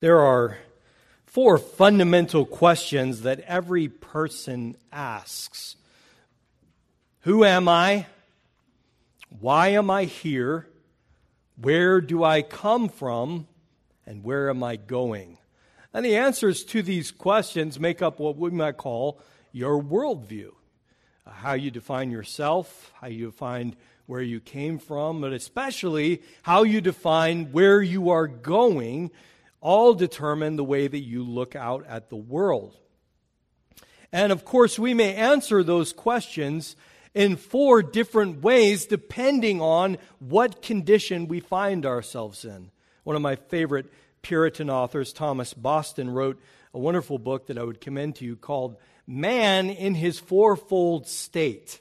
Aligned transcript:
There 0.00 0.20
are 0.20 0.56
four 1.26 1.58
fundamental 1.58 2.46
questions 2.46 3.22
that 3.22 3.40
every 3.40 3.88
person 3.88 4.76
asks 4.90 5.76
Who 7.20 7.44
am 7.44 7.68
I? 7.68 8.06
Why 9.38 9.68
am 9.68 9.90
I 9.90 10.04
here? 10.04 10.66
Where 11.60 12.00
do 12.00 12.24
I 12.24 12.42
come 12.42 12.88
from? 12.88 13.46
And 14.06 14.24
where 14.24 14.48
am 14.48 14.62
I 14.62 14.76
going? 14.76 15.36
And 15.92 16.04
the 16.04 16.16
answers 16.16 16.64
to 16.64 16.82
these 16.82 17.10
questions 17.10 17.78
make 17.78 18.00
up 18.00 18.18
what 18.18 18.36
we 18.36 18.50
might 18.50 18.78
call 18.78 19.20
your 19.52 19.82
worldview 19.82 20.52
how 21.30 21.54
you 21.54 21.70
define 21.70 22.10
yourself, 22.10 22.92
how 23.00 23.06
you 23.06 23.26
define 23.26 23.76
where 24.06 24.22
you 24.22 24.40
came 24.40 24.78
from, 24.78 25.20
but 25.20 25.32
especially 25.32 26.22
how 26.42 26.62
you 26.62 26.80
define 26.80 27.52
where 27.52 27.80
you 27.80 28.10
are 28.10 28.26
going 28.26 29.10
all 29.60 29.94
determine 29.94 30.56
the 30.56 30.64
way 30.64 30.88
that 30.88 30.98
you 30.98 31.22
look 31.22 31.54
out 31.54 31.84
at 31.86 32.08
the 32.08 32.16
world. 32.16 32.76
And 34.12 34.32
of 34.32 34.44
course, 34.44 34.78
we 34.78 34.94
may 34.94 35.14
answer 35.14 35.62
those 35.62 35.92
questions 35.92 36.76
in 37.14 37.36
four 37.36 37.82
different 37.82 38.42
ways 38.42 38.86
depending 38.86 39.60
on 39.60 39.98
what 40.18 40.62
condition 40.62 41.28
we 41.28 41.40
find 41.40 41.86
ourselves 41.86 42.44
in. 42.44 42.70
One 43.04 43.16
of 43.16 43.22
my 43.22 43.36
favorite 43.36 43.92
Puritan 44.22 44.70
authors, 44.70 45.12
Thomas 45.12 45.54
Boston, 45.54 46.10
wrote 46.10 46.40
a 46.74 46.78
wonderful 46.78 47.18
book 47.18 47.46
that 47.46 47.58
I 47.58 47.64
would 47.64 47.80
commend 47.80 48.16
to 48.16 48.24
you 48.24 48.36
called 48.36 48.76
Man 49.06 49.70
in 49.70 49.94
His 49.94 50.18
Fourfold 50.18 51.06
State. 51.06 51.80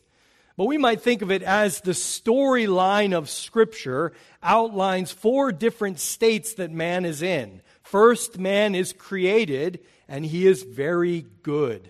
But 0.58 0.66
we 0.66 0.78
might 0.78 1.02
think 1.02 1.22
of 1.22 1.32
it 1.32 1.42
as 1.42 1.82
the 1.82 1.92
storyline 1.92 3.14
of 3.14 3.30
Scripture 3.30 4.12
outlines 4.44 5.12
four 5.12 5.52
different 5.52 6.00
states 6.00 6.56
that 6.56 6.72
man 6.72 7.06
is 7.06 7.22
in. 7.22 7.62
First, 7.90 8.38
man 8.38 8.76
is 8.76 8.94
created, 8.94 9.80
and 10.08 10.24
he 10.24 10.46
is 10.46 10.62
very 10.62 11.26
good. 11.42 11.90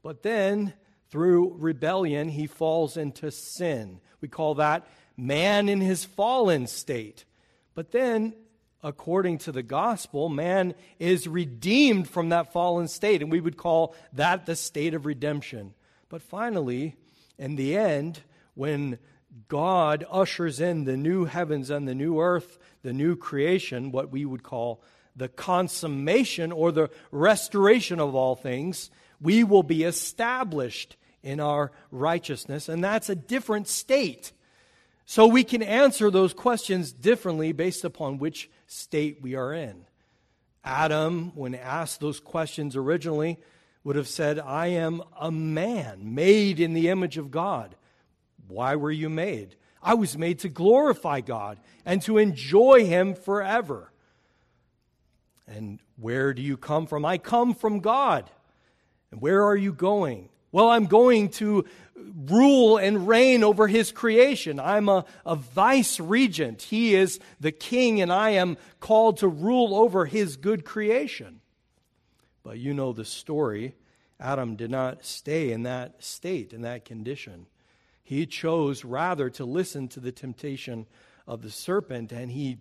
But 0.00 0.22
then, 0.22 0.72
through 1.10 1.56
rebellion, 1.58 2.28
he 2.28 2.46
falls 2.46 2.96
into 2.96 3.32
sin. 3.32 3.98
We 4.20 4.28
call 4.28 4.54
that 4.54 4.86
man 5.16 5.68
in 5.68 5.80
his 5.80 6.04
fallen 6.04 6.68
state. 6.68 7.24
But 7.74 7.90
then, 7.90 8.34
according 8.84 9.38
to 9.38 9.50
the 9.50 9.64
gospel, 9.64 10.28
man 10.28 10.74
is 11.00 11.26
redeemed 11.26 12.08
from 12.08 12.28
that 12.28 12.52
fallen 12.52 12.86
state, 12.86 13.20
and 13.20 13.32
we 13.32 13.40
would 13.40 13.56
call 13.56 13.96
that 14.12 14.46
the 14.46 14.54
state 14.54 14.94
of 14.94 15.06
redemption. 15.06 15.74
But 16.08 16.22
finally, 16.22 16.94
in 17.36 17.56
the 17.56 17.76
end, 17.76 18.20
when 18.54 19.00
God 19.48 20.04
ushers 20.08 20.60
in 20.60 20.84
the 20.84 20.96
new 20.96 21.24
heavens 21.24 21.68
and 21.68 21.88
the 21.88 21.96
new 21.96 22.20
earth, 22.20 22.60
the 22.84 22.92
new 22.92 23.16
creation, 23.16 23.90
what 23.90 24.12
we 24.12 24.24
would 24.24 24.44
call 24.44 24.84
the 25.16 25.28
consummation 25.28 26.52
or 26.52 26.72
the 26.72 26.90
restoration 27.10 28.00
of 28.00 28.14
all 28.14 28.34
things, 28.34 28.90
we 29.20 29.44
will 29.44 29.62
be 29.62 29.84
established 29.84 30.96
in 31.22 31.40
our 31.40 31.72
righteousness. 31.90 32.68
And 32.68 32.82
that's 32.82 33.08
a 33.08 33.14
different 33.14 33.68
state. 33.68 34.32
So 35.04 35.26
we 35.26 35.44
can 35.44 35.62
answer 35.62 36.10
those 36.10 36.32
questions 36.32 36.92
differently 36.92 37.52
based 37.52 37.84
upon 37.84 38.18
which 38.18 38.50
state 38.66 39.20
we 39.20 39.34
are 39.34 39.52
in. 39.52 39.84
Adam, 40.64 41.32
when 41.34 41.54
asked 41.54 42.00
those 42.00 42.20
questions 42.20 42.76
originally, 42.76 43.38
would 43.84 43.96
have 43.96 44.08
said, 44.08 44.38
I 44.38 44.68
am 44.68 45.02
a 45.20 45.30
man 45.30 46.14
made 46.14 46.60
in 46.60 46.72
the 46.72 46.88
image 46.88 47.18
of 47.18 47.30
God. 47.30 47.74
Why 48.46 48.76
were 48.76 48.90
you 48.90 49.10
made? 49.10 49.56
I 49.82 49.94
was 49.94 50.16
made 50.16 50.38
to 50.40 50.48
glorify 50.48 51.20
God 51.20 51.58
and 51.84 52.00
to 52.02 52.18
enjoy 52.18 52.86
Him 52.86 53.14
forever. 53.14 53.91
And 55.46 55.80
where 55.96 56.32
do 56.32 56.42
you 56.42 56.56
come 56.56 56.86
from? 56.86 57.04
I 57.04 57.18
come 57.18 57.54
from 57.54 57.80
God. 57.80 58.30
And 59.10 59.20
where 59.20 59.44
are 59.44 59.56
you 59.56 59.72
going? 59.72 60.28
Well, 60.52 60.68
I'm 60.68 60.86
going 60.86 61.30
to 61.30 61.64
rule 62.26 62.76
and 62.76 63.08
reign 63.08 63.42
over 63.42 63.68
his 63.68 63.90
creation. 63.92 64.60
I'm 64.60 64.88
a, 64.88 65.04
a 65.24 65.36
vice 65.36 65.98
regent. 65.98 66.62
He 66.62 66.94
is 66.94 67.18
the 67.40 67.52
king, 67.52 68.00
and 68.00 68.12
I 68.12 68.30
am 68.30 68.56
called 68.80 69.18
to 69.18 69.28
rule 69.28 69.74
over 69.74 70.04
his 70.04 70.36
good 70.36 70.64
creation. 70.64 71.40
But 72.42 72.58
you 72.58 72.74
know 72.74 72.92
the 72.92 73.04
story. 73.04 73.74
Adam 74.20 74.56
did 74.56 74.70
not 74.70 75.04
stay 75.04 75.52
in 75.52 75.62
that 75.62 76.02
state, 76.02 76.52
in 76.52 76.62
that 76.62 76.84
condition. 76.84 77.46
He 78.02 78.26
chose 78.26 78.84
rather 78.84 79.30
to 79.30 79.44
listen 79.44 79.88
to 79.88 80.00
the 80.00 80.12
temptation 80.12 80.86
of 81.26 81.42
the 81.42 81.50
serpent, 81.50 82.12
and 82.12 82.30
he 82.30 82.58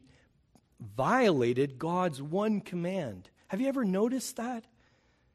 violated 0.81 1.79
God's 1.79 2.21
one 2.21 2.61
command. 2.61 3.29
Have 3.47 3.61
you 3.61 3.67
ever 3.67 3.85
noticed 3.85 4.37
that? 4.37 4.65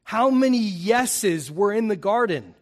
How 0.03 0.29
many 0.29 0.59
yeses 0.59 1.51
were 1.51 1.71
in 1.71 1.87
the 1.87 1.95
garden? 1.95 2.55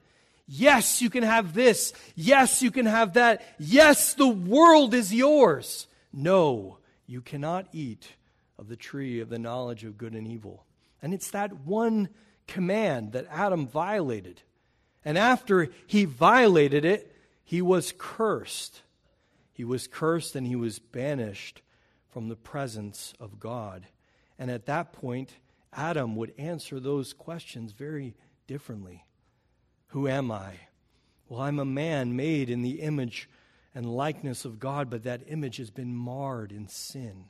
Yes, 0.48 1.02
you 1.02 1.10
can 1.10 1.24
have 1.24 1.54
this. 1.54 1.94
Yes, 2.16 2.62
you 2.62 2.72
can 2.72 2.86
have 2.86 3.14
that. 3.14 3.42
Yes, 3.58 4.14
the 4.14 4.28
world 4.28 4.94
is 4.94 5.14
yours. 5.14 5.88
No, 6.14 6.78
you 7.08 7.22
cannot 7.22 7.68
eat 7.74 8.14
of 8.58 8.68
the 8.68 8.76
tree 8.76 9.20
of 9.20 9.30
the 9.30 9.40
knowledge 9.40 9.84
of 9.84 9.98
good 9.98 10.14
and 10.14 10.28
evil. 10.28 10.66
And 11.02 11.14
it's 11.14 11.32
that 11.32 11.66
one 11.66 12.10
command 12.48 13.14
that 13.14 13.28
Adam 13.32 13.68
violated. 13.68 14.42
And 15.04 15.18
after 15.18 15.70
he 15.88 16.06
violated 16.06 16.86
it, 16.86 17.16
he 17.44 17.62
was 17.62 17.94
cursed. 17.98 18.82
He 19.54 19.64
was 19.64 19.88
cursed 19.88 20.36
and 20.36 20.46
he 20.46 20.56
was 20.56 20.80
banished 20.80 21.62
from 22.16 22.30
the 22.30 22.36
presence 22.38 23.14
of 23.20 23.42
God. 23.42 23.86
And 24.40 24.50
at 24.50 24.68
that 24.68 24.94
point, 24.94 25.34
Adam 25.74 26.16
would 26.16 26.34
answer 26.38 26.80
those 26.80 27.12
questions 27.12 27.74
very 27.74 28.16
differently. 28.48 29.04
Who 29.88 30.08
am 30.08 30.32
I? 30.32 30.54
Well, 31.28 31.42
I'm 31.42 31.60
a 31.60 31.66
man 31.66 32.16
made 32.16 32.50
in 32.50 32.62
the 32.62 32.80
image 32.80 33.28
and 33.76 33.86
likeness 33.86 34.46
of 34.46 34.62
God, 34.62 34.90
but 34.90 35.04
that 35.04 35.24
image 35.28 35.58
has 35.58 35.70
been 35.72 35.94
marred 35.94 36.54
in 36.54 36.70
sin. 36.70 37.26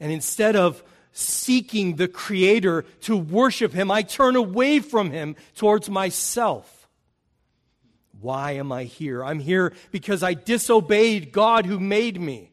And 0.00 0.10
instead 0.10 0.56
of 0.56 0.82
seeking 1.12 1.94
the 1.94 2.08
Creator 2.08 2.82
to 3.02 3.16
worship 3.16 3.72
Him, 3.72 3.88
I 3.92 4.02
turn 4.02 4.34
away 4.34 4.80
from 4.80 5.12
Him 5.12 5.36
towards 5.54 5.88
myself. 5.88 6.88
Why 8.20 8.54
am 8.54 8.72
I 8.72 8.82
here? 8.82 9.24
I'm 9.24 9.38
here 9.38 9.72
because 9.92 10.24
I 10.24 10.34
disobeyed 10.34 11.30
God 11.30 11.66
who 11.66 11.78
made 11.78 12.20
me. 12.20 12.51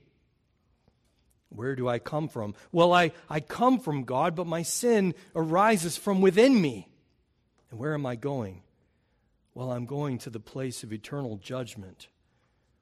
Where 1.50 1.76
do 1.76 1.88
I 1.90 2.00
come 2.00 2.28
from? 2.28 2.54
Well, 2.72 2.94
I, 2.94 3.12
I 3.30 3.40
come 3.40 3.80
from 3.80 4.04
God, 4.04 4.36
but 4.36 4.48
my 4.48 4.62
sin 4.62 5.16
arises 5.36 5.98
from 5.98 6.22
within 6.22 6.62
me. 6.62 6.90
And 7.72 7.80
where 7.80 7.94
am 7.94 8.06
I 8.06 8.16
going? 8.16 8.62
Well, 9.54 9.72
I'm 9.72 9.86
going 9.86 10.20
to 10.20 10.30
the 10.30 10.40
place 10.40 10.84
of 10.84 10.94
eternal 10.94 11.38
judgment, 11.38 12.08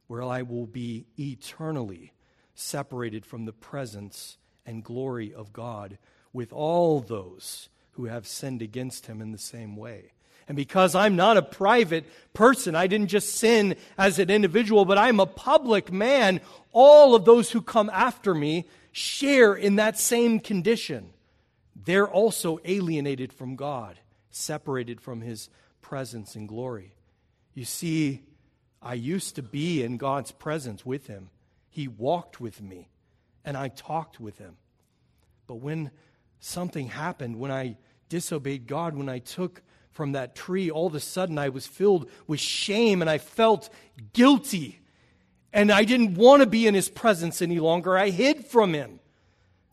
where 0.07 0.21
I 0.21 0.41
will 0.41 0.67
be 0.67 1.05
eternally 1.17 2.13
separated 2.53 3.25
from 3.25 3.45
the 3.45 3.53
presence 3.53 4.37
and 4.65 4.83
glory 4.83 5.33
of 5.33 5.53
God 5.53 5.97
with 6.33 6.51
all 6.51 6.99
those 6.99 7.69
who 7.91 8.05
have 8.05 8.27
sinned 8.27 8.61
against 8.61 9.07
him 9.07 9.21
in 9.21 9.31
the 9.31 9.37
same 9.37 9.75
way. 9.75 10.11
And 10.47 10.55
because 10.55 10.95
I'm 10.95 11.15
not 11.15 11.37
a 11.37 11.41
private 11.41 12.05
person, 12.33 12.75
I 12.75 12.87
didn't 12.87 13.09
just 13.09 13.35
sin 13.35 13.75
as 13.97 14.17
an 14.17 14.29
individual, 14.29 14.85
but 14.85 14.97
I'm 14.97 15.19
a 15.19 15.25
public 15.25 15.91
man, 15.91 16.39
all 16.71 17.15
of 17.15 17.25
those 17.25 17.51
who 17.51 17.61
come 17.61 17.89
after 17.89 18.33
me 18.33 18.65
share 18.91 19.53
in 19.53 19.75
that 19.75 19.99
same 19.99 20.39
condition. 20.39 21.11
They're 21.75 22.07
also 22.07 22.59
alienated 22.63 23.33
from 23.33 23.55
God, 23.55 23.99
separated 24.31 25.01
from 25.01 25.21
his 25.21 25.49
presence 25.81 26.35
and 26.35 26.47
glory. 26.47 26.95
You 27.53 27.65
see, 27.65 28.23
I 28.81 28.93
used 28.93 29.35
to 29.35 29.43
be 29.43 29.83
in 29.83 29.97
God's 29.97 30.31
presence 30.31 30.85
with 30.85 31.07
him. 31.07 31.29
He 31.69 31.87
walked 31.87 32.39
with 32.39 32.61
me, 32.61 32.89
and 33.43 33.57
I 33.57 33.67
talked 33.67 34.19
with 34.19 34.37
him. 34.37 34.55
But 35.45 35.55
when 35.55 35.91
something 36.39 36.87
happened, 36.87 37.39
when 37.39 37.51
I 37.51 37.77
disobeyed 38.09 38.67
God, 38.67 38.95
when 38.95 39.09
I 39.09 39.19
took 39.19 39.61
from 39.97 40.11
that 40.11 40.35
tree, 40.35 40.69
all 40.69 40.85
of 40.85 40.93
a 40.93 40.99
sudden 40.99 41.39
I 41.39 41.49
was 41.49 41.65
filled 41.65 42.07
with 42.27 42.39
shame 42.39 43.01
and 43.01 43.09
I 43.09 43.17
felt 43.17 43.67
guilty. 44.13 44.79
And 45.51 45.71
I 45.71 45.85
didn't 45.85 46.13
want 46.13 46.43
to 46.43 46.45
be 46.45 46.67
in 46.67 46.75
his 46.75 46.87
presence 46.87 47.41
any 47.41 47.59
longer. 47.59 47.97
I 47.97 48.11
hid 48.11 48.45
from 48.45 48.75
him. 48.75 48.99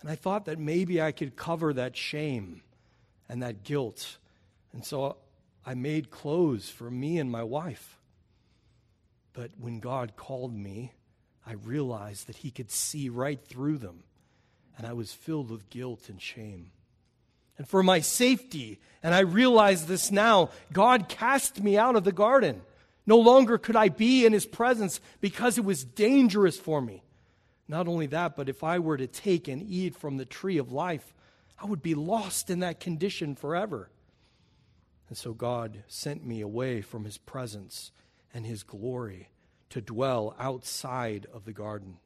And 0.00 0.10
I 0.10 0.14
thought 0.14 0.46
that 0.46 0.58
maybe 0.58 1.00
I 1.00 1.12
could 1.12 1.36
cover 1.36 1.74
that 1.74 1.94
shame 1.94 2.62
and 3.28 3.42
that 3.42 3.64
guilt. 3.64 4.16
And 4.72 4.82
so 4.82 5.18
I 5.66 5.74
made 5.74 6.10
clothes 6.10 6.70
for 6.70 6.90
me 6.90 7.18
and 7.18 7.30
my 7.30 7.42
wife. 7.42 7.98
But 9.34 9.50
when 9.60 9.78
God 9.78 10.16
called 10.16 10.54
me, 10.54 10.92
I 11.46 11.52
realized 11.52 12.28
that 12.28 12.36
he 12.36 12.50
could 12.50 12.70
see 12.70 13.10
right 13.10 13.40
through 13.46 13.76
them. 13.76 14.04
And 14.78 14.86
I 14.86 14.94
was 14.94 15.12
filled 15.12 15.50
with 15.50 15.68
guilt 15.68 16.08
and 16.08 16.20
shame 16.20 16.70
and 17.58 17.68
for 17.68 17.82
my 17.82 18.00
safety. 18.00 18.80
And 19.02 19.14
I 19.14 19.20
realize 19.20 19.86
this 19.86 20.10
now. 20.10 20.50
God 20.72 21.08
cast 21.08 21.62
me 21.62 21.76
out 21.76 21.96
of 21.96 22.04
the 22.04 22.12
garden. 22.12 22.62
No 23.06 23.18
longer 23.18 23.58
could 23.58 23.76
I 23.76 23.88
be 23.90 24.24
in 24.24 24.32
his 24.32 24.46
presence 24.46 25.00
because 25.20 25.58
it 25.58 25.64
was 25.64 25.84
dangerous 25.84 26.58
for 26.58 26.80
me. 26.80 27.02
Not 27.68 27.88
only 27.88 28.06
that, 28.06 28.36
but 28.36 28.48
if 28.48 28.64
I 28.64 28.78
were 28.78 28.96
to 28.96 29.06
take 29.06 29.48
and 29.48 29.62
eat 29.62 29.94
from 29.96 30.16
the 30.16 30.24
tree 30.24 30.58
of 30.58 30.72
life, 30.72 31.14
I 31.58 31.66
would 31.66 31.82
be 31.82 31.94
lost 31.94 32.50
in 32.50 32.60
that 32.60 32.80
condition 32.80 33.34
forever. 33.34 33.90
And 35.08 35.16
so 35.16 35.32
God 35.32 35.84
sent 35.86 36.24
me 36.24 36.40
away 36.40 36.80
from 36.80 37.04
his 37.04 37.18
presence 37.18 37.92
and 38.32 38.44
his 38.44 38.62
glory 38.62 39.28
to 39.70 39.80
dwell 39.80 40.34
outside 40.38 41.26
of 41.32 41.44
the 41.44 41.52
garden. 41.52 41.98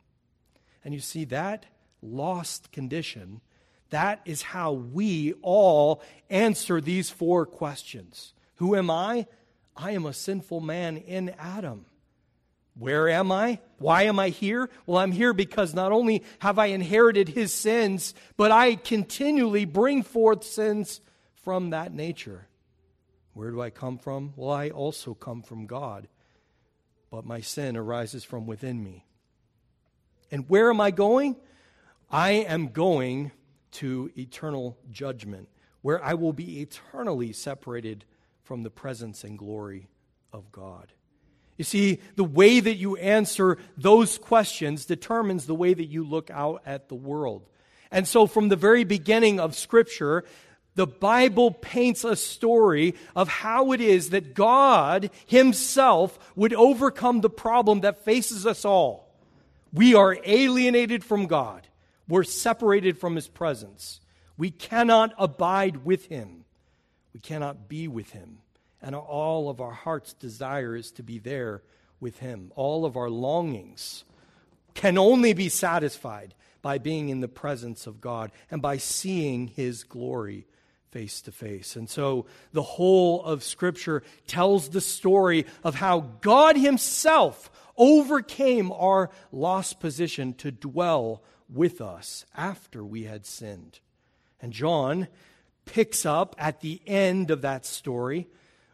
And 0.85 0.95
you 0.95 1.01
see, 1.01 1.25
that 1.27 1.67
lost 2.03 2.71
condition, 2.73 3.41
that 3.91 4.21
is 4.25 4.43
how 4.43 4.73
we 4.73 5.35
all 5.43 6.03
answer 6.29 6.81
these 6.81 7.11
four 7.11 7.47
questions 7.47 8.33
Who 8.57 8.77
am 8.77 8.91
I? 8.91 9.27
I 9.77 9.93
am 9.93 10.07
a 10.07 10.13
sinful 10.13 10.61
man 10.61 10.97
in 10.97 11.31
Adam. 11.39 11.87
Where 12.79 13.09
am 13.09 13.33
I? 13.33 13.61
Why 13.79 14.03
am 14.05 14.19
I 14.19 14.29
here? 14.29 14.71
Well, 14.87 14.99
I'm 14.99 15.11
here 15.13 15.33
because 15.33 15.75
not 15.75 15.91
only 15.91 16.23
have 16.41 16.59
I 16.59 16.67
inherited 16.67 17.29
his 17.29 17.53
sins, 17.53 18.15
but 18.37 18.53
I 18.53 18.77
continually 18.77 19.65
bring 19.65 20.03
forth 20.03 20.45
sins 20.45 21.01
from 21.43 21.71
that 21.71 21.93
nature. 21.93 22.47
Where 23.35 23.51
do 23.51 23.61
I 23.61 23.71
come 23.71 23.99
from? 23.99 24.33
Well, 24.37 24.51
I 24.51 24.71
also 24.71 25.15
come 25.15 25.43
from 25.43 25.67
God, 25.67 26.09
but 27.11 27.25
my 27.25 27.41
sin 27.41 27.77
arises 27.77 28.25
from 28.25 28.47
within 28.47 28.83
me. 28.83 29.05
And 30.31 30.49
where 30.49 30.71
am 30.71 30.81
I 30.81 30.91
going? 30.91 31.37
I 32.11 32.31
am 32.31 32.69
going 32.69 33.33
to 33.73 34.11
eternal 34.17 34.79
judgment, 34.91 35.49
where 35.83 36.03
I 36.03 36.15
will 36.15 36.33
be 36.33 36.61
eternally 36.61 37.33
separated 37.33 38.05
from 38.43 38.63
the 38.63 38.71
presence 38.71 39.25
and 39.25 39.39
glory 39.39 39.89
of 40.33 40.51
God. 40.53 40.93
You 41.57 41.65
see, 41.65 42.01
the 42.15 42.25
way 42.25 42.61
that 42.61 42.77
you 42.77 42.97
answer 42.97 43.59
those 43.77 44.17
questions 44.17 44.87
determines 44.87 45.47
the 45.47 45.55
way 45.55 45.75
that 45.75 45.85
you 45.85 46.05
look 46.05 46.31
out 46.31 46.63
at 46.65 46.89
the 46.89 46.95
world. 46.95 47.49
And 47.91 48.07
so, 48.07 48.27
from 48.27 48.49
the 48.49 48.57
very 48.57 48.85
beginning 48.85 49.41
of 49.41 49.57
Scripture, 49.57 50.25
the 50.77 50.87
Bible 50.87 51.51
paints 51.51 52.05
a 52.05 52.15
story 52.15 52.95
of 53.17 53.29
how 53.29 53.73
it 53.73 53.81
is 53.81 54.11
that 54.11 54.35
God 54.35 55.11
Himself 55.27 56.19
would 56.37 56.55
overcome 56.55 57.21
the 57.21 57.31
problem 57.31 57.81
that 57.81 58.05
faces 58.05 58.47
us 58.47 58.65
all. 58.65 59.13
We 59.73 59.95
are 59.95 60.17
alienated 60.25 61.05
from 61.05 61.27
God, 61.27 61.68
we're 62.09 62.25
separated 62.25 62.99
from 62.99 63.17
His 63.17 63.29
presence. 63.29 64.01
We 64.37 64.51
cannot 64.51 65.15
abide 65.19 65.85
with 65.85 66.07
Him, 66.07 66.45
we 67.13 67.21
cannot 67.21 67.69
be 67.69 67.89
with 67.89 68.11
Him 68.11 68.39
and 68.81 68.95
all 68.95 69.49
of 69.49 69.61
our 69.61 69.73
heart's 69.73 70.13
desire 70.15 70.77
is 70.77 70.91
to 70.93 71.03
be 71.03 71.19
there 71.19 71.63
with 72.01 72.19
Him. 72.19 72.53
All 72.55 72.85
of 72.85 72.97
our 72.97 73.11
longings 73.11 74.05
can 74.75 74.99
only 74.99 75.33
be 75.33 75.49
satisfied 75.49 76.35
by 76.63 76.79
being 76.79 77.09
in 77.09 77.21
the 77.21 77.29
presence 77.29 77.87
of 77.87 78.01
God 78.01 78.31
and 78.51 78.63
by 78.63 78.77
seeing 78.77 79.49
His 79.49 79.83
glory 79.83 80.47
face 80.91 81.21
to 81.23 81.33
face. 81.33 81.77
And 81.77 81.91
so 81.91 82.27
the 82.53 82.63
whole 82.63 83.23
of 83.25 83.43
Scripture 83.43 84.03
tells 84.27 84.69
the 84.69 84.81
story 84.81 85.47
of 85.65 85.75
how 85.75 86.01
God 86.21 86.57
Himself 86.57 87.51
overcame 87.77 88.73
our 88.73 89.11
lost 89.33 89.81
position 89.81 90.35
to 90.35 90.51
dwell 90.51 91.23
with 91.53 91.81
us 91.81 92.25
after 92.37 92.85
we 92.85 93.05
had 93.05 93.27
sinned. 93.27 93.81
And 94.41 94.53
John 94.53 95.09
picks 95.65 96.07
up 96.07 96.35
at 96.39 96.61
the 96.61 96.81
end 96.87 97.31
of 97.31 97.43
that 97.43 97.67
story 97.67 98.29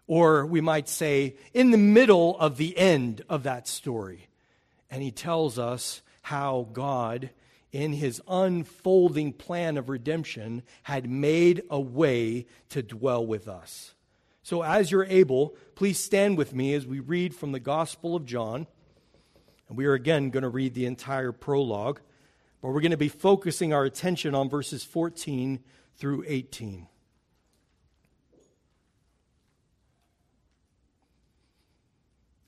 or 0.06 0.44
we 0.44 0.60
might 0.60 0.88
say, 0.88 1.36
in 1.52 1.70
the 1.70 1.78
middle 1.78 2.38
of 2.38 2.56
the 2.56 2.76
end 2.76 3.22
of 3.28 3.44
that 3.44 3.66
story. 3.66 4.28
And 4.90 5.02
he 5.02 5.10
tells 5.10 5.58
us 5.58 6.02
how 6.22 6.68
God, 6.72 7.30
in 7.72 7.92
his 7.94 8.20
unfolding 8.28 9.32
plan 9.32 9.76
of 9.76 9.88
redemption, 9.88 10.62
had 10.82 11.08
made 11.08 11.62
a 11.70 11.80
way 11.80 12.46
to 12.68 12.82
dwell 12.82 13.26
with 13.26 13.48
us. 13.48 13.94
So, 14.42 14.62
as 14.62 14.90
you're 14.90 15.06
able, 15.06 15.56
please 15.74 15.98
stand 15.98 16.36
with 16.36 16.54
me 16.54 16.74
as 16.74 16.86
we 16.86 17.00
read 17.00 17.34
from 17.34 17.52
the 17.52 17.60
Gospel 17.60 18.14
of 18.14 18.26
John. 18.26 18.66
And 19.68 19.78
we 19.78 19.86
are 19.86 19.94
again 19.94 20.28
going 20.28 20.42
to 20.42 20.50
read 20.50 20.74
the 20.74 20.84
entire 20.84 21.32
prologue, 21.32 22.00
but 22.64 22.70
we're 22.70 22.80
going 22.80 22.92
to 22.92 22.96
be 22.96 23.10
focusing 23.10 23.74
our 23.74 23.84
attention 23.84 24.34
on 24.34 24.48
verses 24.48 24.82
14 24.82 25.60
through 25.98 26.24
18. 26.26 26.86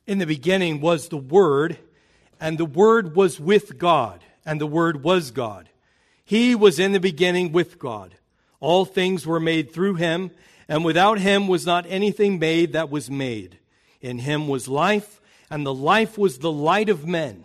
In 0.07 0.17
the 0.17 0.25
beginning 0.25 0.81
was 0.81 1.11
the 1.11 1.19
Word, 1.19 1.77
and 2.41 2.57
the 2.57 2.65
Word 2.65 3.15
was 3.15 3.39
with 3.39 3.77
God, 3.77 4.25
and 4.47 4.59
the 4.59 4.67
Word 4.67 5.05
was 5.05 5.33
God. 5.33 5.69
He 6.25 6.55
was 6.55 6.79
in 6.79 6.93
the 6.93 6.99
beginning 6.99 7.53
with 7.53 7.79
God. 7.79 8.15
All 8.59 8.87
things 8.87 9.27
were 9.27 9.39
made 9.39 9.71
through 9.71 9.97
him, 9.97 10.31
and 10.67 10.83
without 10.83 11.19
him 11.19 11.47
was 11.47 11.67
not 11.67 11.85
anything 11.91 12.39
made 12.39 12.73
that 12.73 12.89
was 12.89 13.11
made. 13.11 13.59
In 14.01 14.21
him 14.21 14.49
was 14.49 14.67
life, 14.67 15.21
and 15.51 15.67
the 15.67 15.75
life 15.75 16.17
was 16.17 16.39
the 16.39 16.51
light 16.51 16.89
of 16.89 17.07
men. 17.07 17.45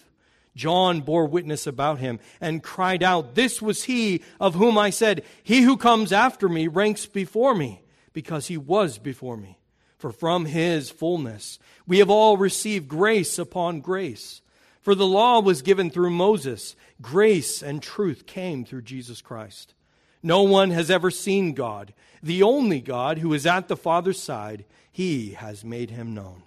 John 0.55 1.01
bore 1.01 1.25
witness 1.25 1.65
about 1.65 1.99
him 1.99 2.19
and 2.39 2.63
cried 2.63 3.03
out, 3.03 3.35
This 3.35 3.61
was 3.61 3.85
he 3.85 4.21
of 4.39 4.55
whom 4.55 4.77
I 4.77 4.89
said, 4.89 5.23
He 5.43 5.61
who 5.61 5.77
comes 5.77 6.11
after 6.11 6.49
me 6.49 6.67
ranks 6.67 7.05
before 7.05 7.55
me, 7.55 7.81
because 8.13 8.47
he 8.47 8.57
was 8.57 8.97
before 8.97 9.37
me. 9.37 9.59
For 9.97 10.11
from 10.11 10.45
his 10.45 10.89
fullness 10.89 11.59
we 11.85 11.99
have 11.99 12.09
all 12.09 12.35
received 12.37 12.87
grace 12.87 13.37
upon 13.37 13.81
grace. 13.81 14.41
For 14.81 14.95
the 14.95 15.05
law 15.05 15.39
was 15.39 15.61
given 15.61 15.91
through 15.91 16.09
Moses, 16.09 16.75
grace 17.01 17.61
and 17.61 17.81
truth 17.83 18.25
came 18.25 18.65
through 18.65 18.81
Jesus 18.81 19.21
Christ. 19.21 19.75
No 20.23 20.41
one 20.43 20.71
has 20.71 20.91
ever 20.91 21.11
seen 21.11 21.53
God, 21.53 21.93
the 22.21 22.43
only 22.43 22.81
God 22.81 23.19
who 23.19 23.33
is 23.33 23.45
at 23.45 23.67
the 23.67 23.77
Father's 23.77 24.21
side. 24.21 24.65
He 24.91 25.31
has 25.31 25.63
made 25.63 25.91
him 25.91 26.13
known. 26.13 26.43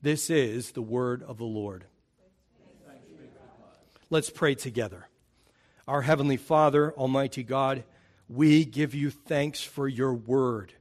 This 0.00 0.30
is 0.30 0.72
the 0.72 0.82
word 0.82 1.22
of 1.22 1.38
the 1.38 1.44
Lord. 1.44 1.86
Let's 4.10 4.30
pray 4.30 4.54
together. 4.54 5.08
Our 5.88 6.02
Heavenly 6.02 6.36
Father, 6.36 6.92
Almighty 6.92 7.42
God, 7.42 7.84
we 8.28 8.64
give 8.64 8.94
you 8.94 9.10
thanks 9.10 9.62
for 9.62 9.88
your 9.88 10.14
word 10.14 10.72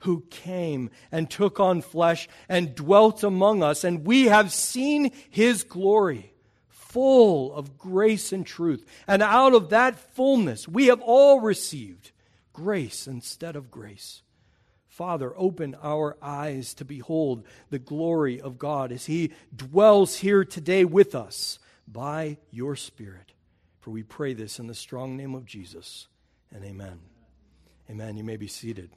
who 0.00 0.24
came 0.30 0.90
and 1.12 1.28
took 1.28 1.60
on 1.60 1.82
flesh 1.82 2.28
and 2.48 2.74
dwelt 2.74 3.22
among 3.22 3.62
us, 3.62 3.84
and 3.84 4.06
we 4.06 4.26
have 4.26 4.52
seen 4.52 5.10
his 5.28 5.62
glory, 5.62 6.32
full 6.68 7.52
of 7.54 7.76
grace 7.76 8.32
and 8.32 8.46
truth. 8.46 8.84
And 9.06 9.22
out 9.22 9.52
of 9.52 9.70
that 9.70 9.98
fullness, 10.14 10.66
we 10.66 10.86
have 10.86 11.02
all 11.02 11.40
received 11.40 12.12
grace 12.52 13.06
instead 13.06 13.56
of 13.56 13.70
grace. 13.70 14.22
Father, 14.88 15.32
open 15.36 15.76
our 15.82 16.16
eyes 16.22 16.72
to 16.74 16.84
behold 16.84 17.44
the 17.70 17.78
glory 17.78 18.40
of 18.40 18.58
God 18.58 18.92
as 18.92 19.06
he 19.06 19.32
dwells 19.54 20.16
here 20.16 20.44
today 20.44 20.84
with 20.84 21.14
us 21.14 21.58
by 21.90 22.38
your 22.50 22.76
Spirit. 22.76 23.32
For 23.80 23.90
we 23.90 24.02
pray 24.02 24.34
this 24.34 24.58
in 24.58 24.66
the 24.66 24.74
strong 24.74 25.16
name 25.16 25.34
of 25.34 25.46
Jesus, 25.46 26.06
and 26.54 26.64
amen. 26.64 27.00
Amen. 27.90 28.16
You 28.16 28.24
may 28.24 28.36
be 28.36 28.46
seated. 28.46 28.90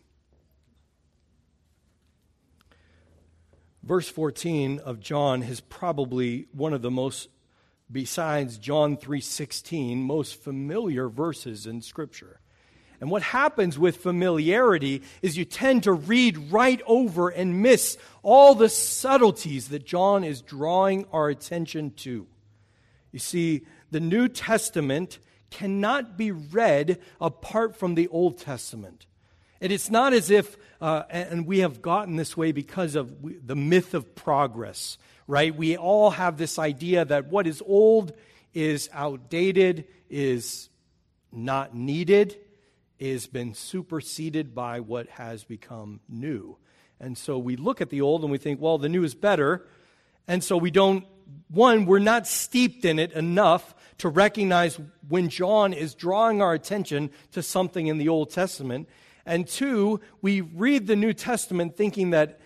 Verse 3.81 4.07
14 4.07 4.79
of 4.79 4.99
John 4.99 5.43
is 5.43 5.59
probably 5.59 6.47
one 6.51 6.73
of 6.73 6.81
the 6.81 6.91
most 6.91 7.29
besides 7.91 8.57
John 8.57 8.97
3:16 8.97 10.03
most 10.03 10.35
familiar 10.35 11.09
verses 11.09 11.67
in 11.67 11.81
scripture. 11.81 12.39
And 13.01 13.11
what 13.11 13.23
happens 13.23 13.77
with 13.77 13.97
familiarity 13.97 15.01
is 15.21 15.37
you 15.37 15.43
tend 15.43 15.83
to 15.83 15.91
read 15.91 16.37
right 16.51 16.81
over 16.85 17.27
and 17.27 17.61
miss 17.61 17.97
all 18.21 18.55
the 18.55 18.69
subtleties 18.69 19.67
that 19.69 19.85
John 19.85 20.23
is 20.23 20.41
drawing 20.41 21.05
our 21.11 21.27
attention 21.27 21.91
to. 21.97 22.27
You 23.13 23.19
see, 23.19 23.61
the 23.91 24.01
New 24.01 24.27
Testament 24.27 25.19
cannot 25.49 26.17
be 26.17 26.31
read 26.31 26.99
apart 27.21 27.77
from 27.77 27.95
the 27.95 28.09
Old 28.09 28.39
Testament. 28.39 29.05
And 29.61 29.71
it's 29.71 29.89
not 29.89 30.11
as 30.11 30.29
if, 30.29 30.57
uh, 30.81 31.03
and 31.09 31.45
we 31.47 31.59
have 31.59 31.81
gotten 31.81 32.17
this 32.17 32.35
way 32.35 32.51
because 32.51 32.95
of 32.95 33.15
the 33.47 33.55
myth 33.55 33.93
of 33.93 34.13
progress, 34.13 34.97
right? 35.25 35.55
We 35.55 35.77
all 35.77 36.09
have 36.09 36.37
this 36.37 36.59
idea 36.59 37.05
that 37.05 37.27
what 37.27 37.47
is 37.47 37.63
old 37.65 38.11
is 38.53 38.89
outdated, 38.91 39.87
is 40.09 40.69
not 41.31 41.73
needed, 41.73 42.37
is 42.99 43.27
been 43.27 43.53
superseded 43.53 44.53
by 44.53 44.79
what 44.79 45.07
has 45.09 45.43
become 45.43 45.99
new. 46.09 46.57
And 46.99 47.17
so 47.17 47.37
we 47.37 47.55
look 47.55 47.79
at 47.79 47.89
the 47.89 48.01
old 48.01 48.23
and 48.23 48.31
we 48.31 48.37
think, 48.37 48.59
well, 48.59 48.77
the 48.77 48.89
new 48.89 49.03
is 49.03 49.15
better. 49.15 49.65
And 50.27 50.43
so 50.43 50.57
we 50.57 50.71
don't, 50.71 51.05
one, 51.49 51.85
we're 51.85 51.99
not 51.99 52.27
steeped 52.27 52.85
in 52.85 52.99
it 52.99 53.11
enough 53.13 53.75
to 53.99 54.09
recognize 54.09 54.79
when 55.07 55.29
John 55.29 55.73
is 55.73 55.95
drawing 55.95 56.41
our 56.41 56.53
attention 56.53 57.11
to 57.31 57.43
something 57.43 57.87
in 57.87 57.97
the 57.97 58.09
Old 58.09 58.31
Testament. 58.31 58.89
And 59.25 59.47
two, 59.47 60.01
we 60.21 60.41
read 60.41 60.87
the 60.87 60.95
New 60.95 61.13
Testament 61.13 61.77
thinking 61.77 62.09
that 62.09 62.39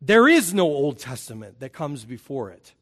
there 0.00 0.28
is 0.28 0.54
no 0.54 0.64
Old 0.64 0.98
Testament 0.98 1.60
that 1.60 1.72
comes 1.72 2.04
before 2.04 2.50
it. 2.50 2.72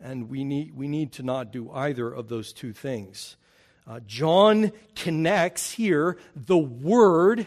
And 0.00 0.28
we 0.28 0.44
need, 0.44 0.76
we 0.76 0.88
need 0.88 1.12
to 1.12 1.22
not 1.22 1.52
do 1.52 1.70
either 1.70 2.12
of 2.12 2.28
those 2.28 2.52
two 2.52 2.72
things. 2.72 3.36
Uh, 3.86 4.00
John 4.06 4.72
connects 4.94 5.70
here 5.70 6.18
the 6.34 6.58
Word, 6.58 7.46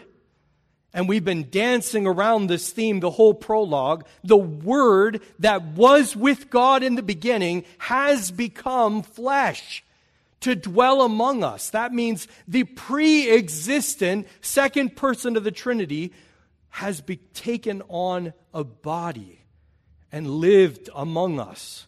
and 0.92 1.08
we've 1.08 1.24
been 1.24 1.50
dancing 1.50 2.06
around 2.06 2.46
this 2.46 2.70
theme 2.70 3.00
the 3.00 3.10
whole 3.10 3.34
prologue. 3.34 4.06
The 4.24 4.36
Word 4.36 5.22
that 5.38 5.62
was 5.62 6.16
with 6.16 6.50
God 6.50 6.82
in 6.82 6.96
the 6.96 7.02
beginning 7.02 7.64
has 7.78 8.30
become 8.30 9.02
flesh 9.02 9.84
to 10.40 10.56
dwell 10.56 11.02
among 11.02 11.44
us. 11.44 11.70
That 11.70 11.92
means 11.92 12.26
the 12.48 12.64
pre 12.64 13.30
existent 13.30 14.26
second 14.40 14.96
person 14.96 15.36
of 15.36 15.44
the 15.44 15.52
Trinity 15.52 16.12
has 16.70 17.00
be- 17.00 17.16
taken 17.16 17.82
on 17.88 18.32
a 18.52 18.64
body 18.64 19.42
and 20.10 20.28
lived 20.28 20.88
among 20.94 21.38
us. 21.38 21.86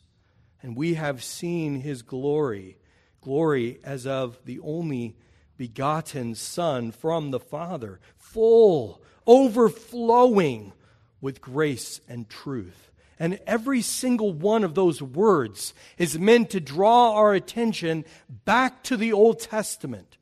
And 0.62 0.76
we 0.76 0.94
have 0.94 1.24
seen 1.24 1.80
his 1.80 2.02
glory, 2.02 2.76
glory 3.20 3.80
as 3.82 4.06
of 4.06 4.38
the 4.44 4.60
only 4.60 5.16
begotten 5.56 6.34
Son 6.34 6.92
from 6.92 7.30
the 7.30 7.40
Father, 7.40 8.00
full, 8.16 9.02
overflowing 9.26 10.72
with 11.20 11.40
grace 11.40 12.00
and 12.08 12.28
truth. 12.28 12.90
And 13.18 13.38
every 13.46 13.82
single 13.82 14.32
one 14.32 14.64
of 14.64 14.74
those 14.74 15.00
words 15.00 15.74
is 15.96 16.18
meant 16.18 16.50
to 16.50 16.60
draw 16.60 17.12
our 17.12 17.34
attention 17.34 18.04
back 18.44 18.82
to 18.84 18.96
the 18.96 19.12
Old 19.12 19.38
Testament, 19.38 20.16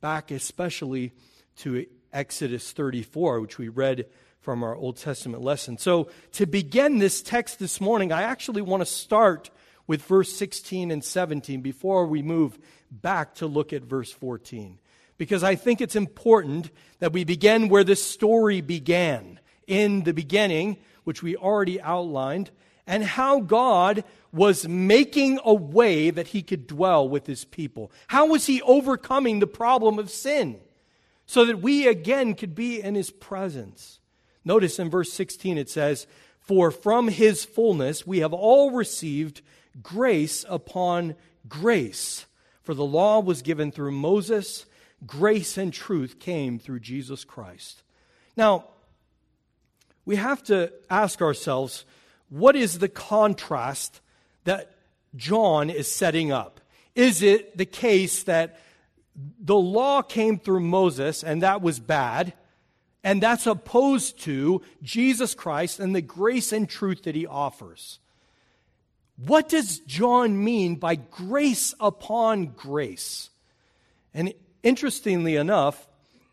back 0.00 0.30
especially 0.30 1.12
to 1.58 1.86
Exodus 2.12 2.72
34, 2.72 3.40
which 3.40 3.58
we 3.58 3.68
read 3.68 4.06
from 4.40 4.64
our 4.64 4.74
Old 4.74 4.96
Testament 4.96 5.44
lesson. 5.44 5.78
So, 5.78 6.08
to 6.32 6.46
begin 6.46 6.98
this 6.98 7.22
text 7.22 7.58
this 7.58 7.80
morning, 7.80 8.10
I 8.10 8.22
actually 8.22 8.62
want 8.62 8.80
to 8.80 8.86
start 8.86 9.50
with 9.86 10.02
verse 10.02 10.32
16 10.32 10.90
and 10.90 11.04
17 11.04 11.60
before 11.60 12.06
we 12.06 12.22
move 12.22 12.58
back 12.90 13.34
to 13.36 13.46
look 13.46 13.72
at 13.72 13.82
verse 13.82 14.12
14. 14.12 14.78
Because 15.18 15.42
I 15.42 15.54
think 15.54 15.80
it's 15.80 15.96
important 15.96 16.70
that 16.98 17.12
we 17.12 17.24
begin 17.24 17.68
where 17.68 17.84
this 17.84 18.04
story 18.04 18.60
began 18.60 19.38
in 19.66 20.04
the 20.04 20.14
beginning, 20.14 20.78
which 21.04 21.22
we 21.22 21.36
already 21.36 21.80
outlined, 21.80 22.50
and 22.86 23.04
how 23.04 23.40
God 23.40 24.04
was 24.32 24.66
making 24.66 25.38
a 25.44 25.54
way 25.54 26.10
that 26.10 26.28
he 26.28 26.42
could 26.42 26.66
dwell 26.66 27.08
with 27.08 27.26
his 27.26 27.44
people. 27.44 27.92
How 28.08 28.26
was 28.26 28.46
he 28.46 28.62
overcoming 28.62 29.38
the 29.38 29.46
problem 29.46 29.98
of 29.98 30.10
sin 30.10 30.58
so 31.26 31.44
that 31.44 31.60
we 31.60 31.86
again 31.86 32.34
could 32.34 32.54
be 32.54 32.80
in 32.80 32.94
his 32.94 33.10
presence? 33.10 34.00
Notice 34.44 34.78
in 34.78 34.90
verse 34.90 35.12
16 35.12 35.58
it 35.58 35.68
says, 35.68 36.06
For 36.40 36.70
from 36.70 37.08
his 37.08 37.44
fullness 37.44 38.06
we 38.06 38.20
have 38.20 38.32
all 38.32 38.70
received 38.70 39.42
grace 39.82 40.44
upon 40.48 41.14
grace. 41.48 42.26
For 42.62 42.74
the 42.74 42.84
law 42.84 43.20
was 43.20 43.42
given 43.42 43.72
through 43.72 43.92
Moses, 43.92 44.66
grace 45.06 45.56
and 45.56 45.72
truth 45.72 46.18
came 46.18 46.58
through 46.58 46.80
Jesus 46.80 47.24
Christ. 47.24 47.82
Now, 48.36 48.66
we 50.04 50.16
have 50.16 50.42
to 50.44 50.72
ask 50.88 51.22
ourselves 51.22 51.84
what 52.28 52.56
is 52.56 52.78
the 52.78 52.88
contrast 52.88 54.00
that 54.44 54.76
John 55.16 55.68
is 55.68 55.90
setting 55.92 56.30
up? 56.30 56.60
Is 56.94 57.22
it 57.22 57.56
the 57.56 57.66
case 57.66 58.22
that 58.24 58.60
the 59.38 59.56
law 59.56 60.02
came 60.02 60.38
through 60.38 60.60
Moses 60.60 61.24
and 61.24 61.42
that 61.42 61.60
was 61.60 61.80
bad? 61.80 62.32
And 63.02 63.22
that's 63.22 63.46
opposed 63.46 64.20
to 64.20 64.62
Jesus 64.82 65.34
Christ 65.34 65.80
and 65.80 65.94
the 65.94 66.02
grace 66.02 66.52
and 66.52 66.68
truth 66.68 67.04
that 67.04 67.14
he 67.14 67.26
offers. 67.26 67.98
What 69.26 69.48
does 69.48 69.80
John 69.80 70.42
mean 70.42 70.76
by 70.76 70.94
grace 70.94 71.74
upon 71.78 72.46
grace? 72.56 73.28
And 74.14 74.32
interestingly 74.62 75.36
enough, 75.36 75.86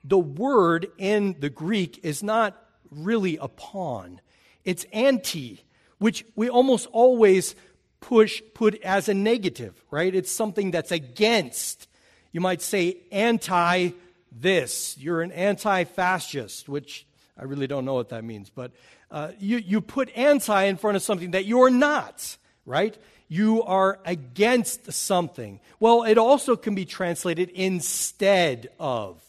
the 0.03 0.17
word 0.17 0.88
in 0.98 1.36
the 1.39 1.50
Greek 1.50 2.00
is 2.03 2.24
not 2.24 2.56
really 2.89 3.38
upon, 3.38 4.22
it's 4.63 4.86
anti, 4.94 5.63
which 5.98 6.25
we 6.36 6.50
almost 6.50 6.88
always 6.91 7.56
push 8.00 8.41
put 8.53 8.82
as 8.84 9.10
a 9.10 9.13
negative, 9.13 9.82
right? 9.91 10.13
It's 10.13 10.32
something 10.32 10.72
that's 10.72 10.91
against. 10.91 11.88
You 12.32 12.41
might 12.41 12.62
say 12.62 12.98
anti 13.12 13.91
this. 14.32 14.98
You're 14.98 15.22
an 15.22 15.32
anti 15.32 15.84
fascist, 15.86 16.70
which 16.70 17.06
I 17.38 17.44
really 17.44 17.67
don't 17.67 17.86
know 17.86 17.96
what 17.96 18.10
that 18.10 18.24
means, 18.24 18.50
but 18.50 18.72
uh, 19.12 19.32
you, 19.39 19.58
you 19.58 19.82
put 19.82 20.10
anti 20.15 20.63
in 20.63 20.77
front 20.77 20.98
of 20.98 21.03
something 21.03 21.32
that 21.32 21.46
you're 21.46 21.70
not, 21.70 22.38
right? 22.67 22.95
You 23.27 23.63
are 23.63 24.00
against 24.05 24.91
something. 24.93 25.59
Well, 25.79 26.03
it 26.03 26.19
also 26.19 26.55
can 26.55 26.75
be 26.75 26.86
translated 26.86 27.50
instead 27.50 28.69
of. 28.79 29.19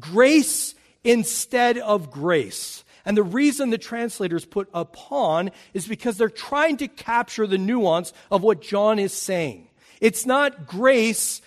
Grace 0.00 0.74
instead 1.04 1.78
of 1.78 2.10
grace. 2.10 2.82
And 3.04 3.16
the 3.16 3.22
reason 3.22 3.70
the 3.70 3.78
translators 3.78 4.44
put 4.44 4.68
upon 4.72 5.50
is 5.74 5.86
because 5.86 6.16
they're 6.16 6.28
trying 6.28 6.78
to 6.78 6.88
capture 6.88 7.46
the 7.46 7.58
nuance 7.58 8.12
of 8.30 8.42
what 8.42 8.62
John 8.62 8.98
is 8.98 9.12
saying. 9.12 9.68
It's 10.00 10.26
not 10.26 10.66
grace 10.66 11.42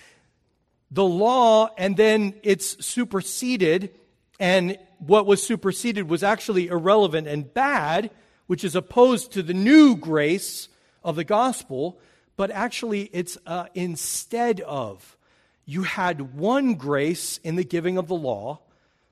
the 0.92 1.04
law 1.04 1.70
and 1.78 1.98
then 1.98 2.36
it's 2.44 2.86
superseded, 2.86 3.92
and 4.40 4.78
what 5.00 5.26
was 5.26 5.42
superseded 5.42 6.10
was 6.10 6.24
actually 6.24 6.68
irrelevant 6.68 7.28
and 7.28 7.54
bad, 7.54 8.12
which 8.48 8.64
is 8.64 8.76
opposed 8.76 9.32
to 9.34 9.44
the 9.44 9.54
new 9.54 9.96
grace 9.96 10.70
of 11.06 11.16
the 11.16 11.24
gospel, 11.24 11.98
but 12.36 12.52
actually 12.52 13.04
it's 13.14 13.38
uh, 13.46 13.68
instead 13.74 14.60
of. 14.62 15.16
You 15.66 15.84
had 15.84 16.36
one 16.36 16.76
grace 16.76 17.40
in 17.44 17.56
the 17.56 17.64
giving 17.64 17.98
of 17.98 18.08
the 18.08 18.16
law, 18.16 18.60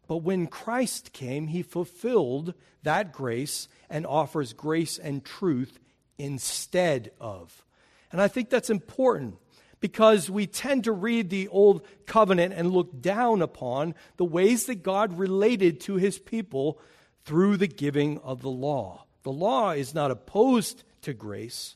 but 0.07 0.17
when 0.17 0.47
Christ 0.47 1.13
came, 1.13 1.47
he 1.47 1.63
fulfilled 1.63 2.53
that 2.83 3.13
grace 3.13 3.67
and 3.89 4.05
offers 4.05 4.53
grace 4.53 4.99
and 4.99 5.23
truth 5.23 5.79
instead 6.17 7.11
of. 7.19 7.63
And 8.11 8.21
I 8.21 8.27
think 8.27 8.49
that's 8.49 8.69
important 8.69 9.37
because 9.79 10.29
we 10.29 10.47
tend 10.47 10.83
to 10.83 10.91
read 10.91 11.29
the 11.29 11.47
Old 11.47 11.85
Covenant 12.05 12.53
and 12.53 12.71
look 12.71 13.01
down 13.01 13.41
upon 13.41 13.95
the 14.17 14.25
ways 14.25 14.65
that 14.65 14.83
God 14.83 15.17
related 15.17 15.81
to 15.81 15.95
his 15.95 16.19
people 16.19 16.79
through 17.25 17.57
the 17.57 17.67
giving 17.67 18.19
of 18.19 18.41
the 18.41 18.51
law. 18.51 19.05
The 19.23 19.31
law 19.31 19.71
is 19.71 19.93
not 19.93 20.11
opposed 20.11 20.83
to 21.01 21.13
grace, 21.13 21.75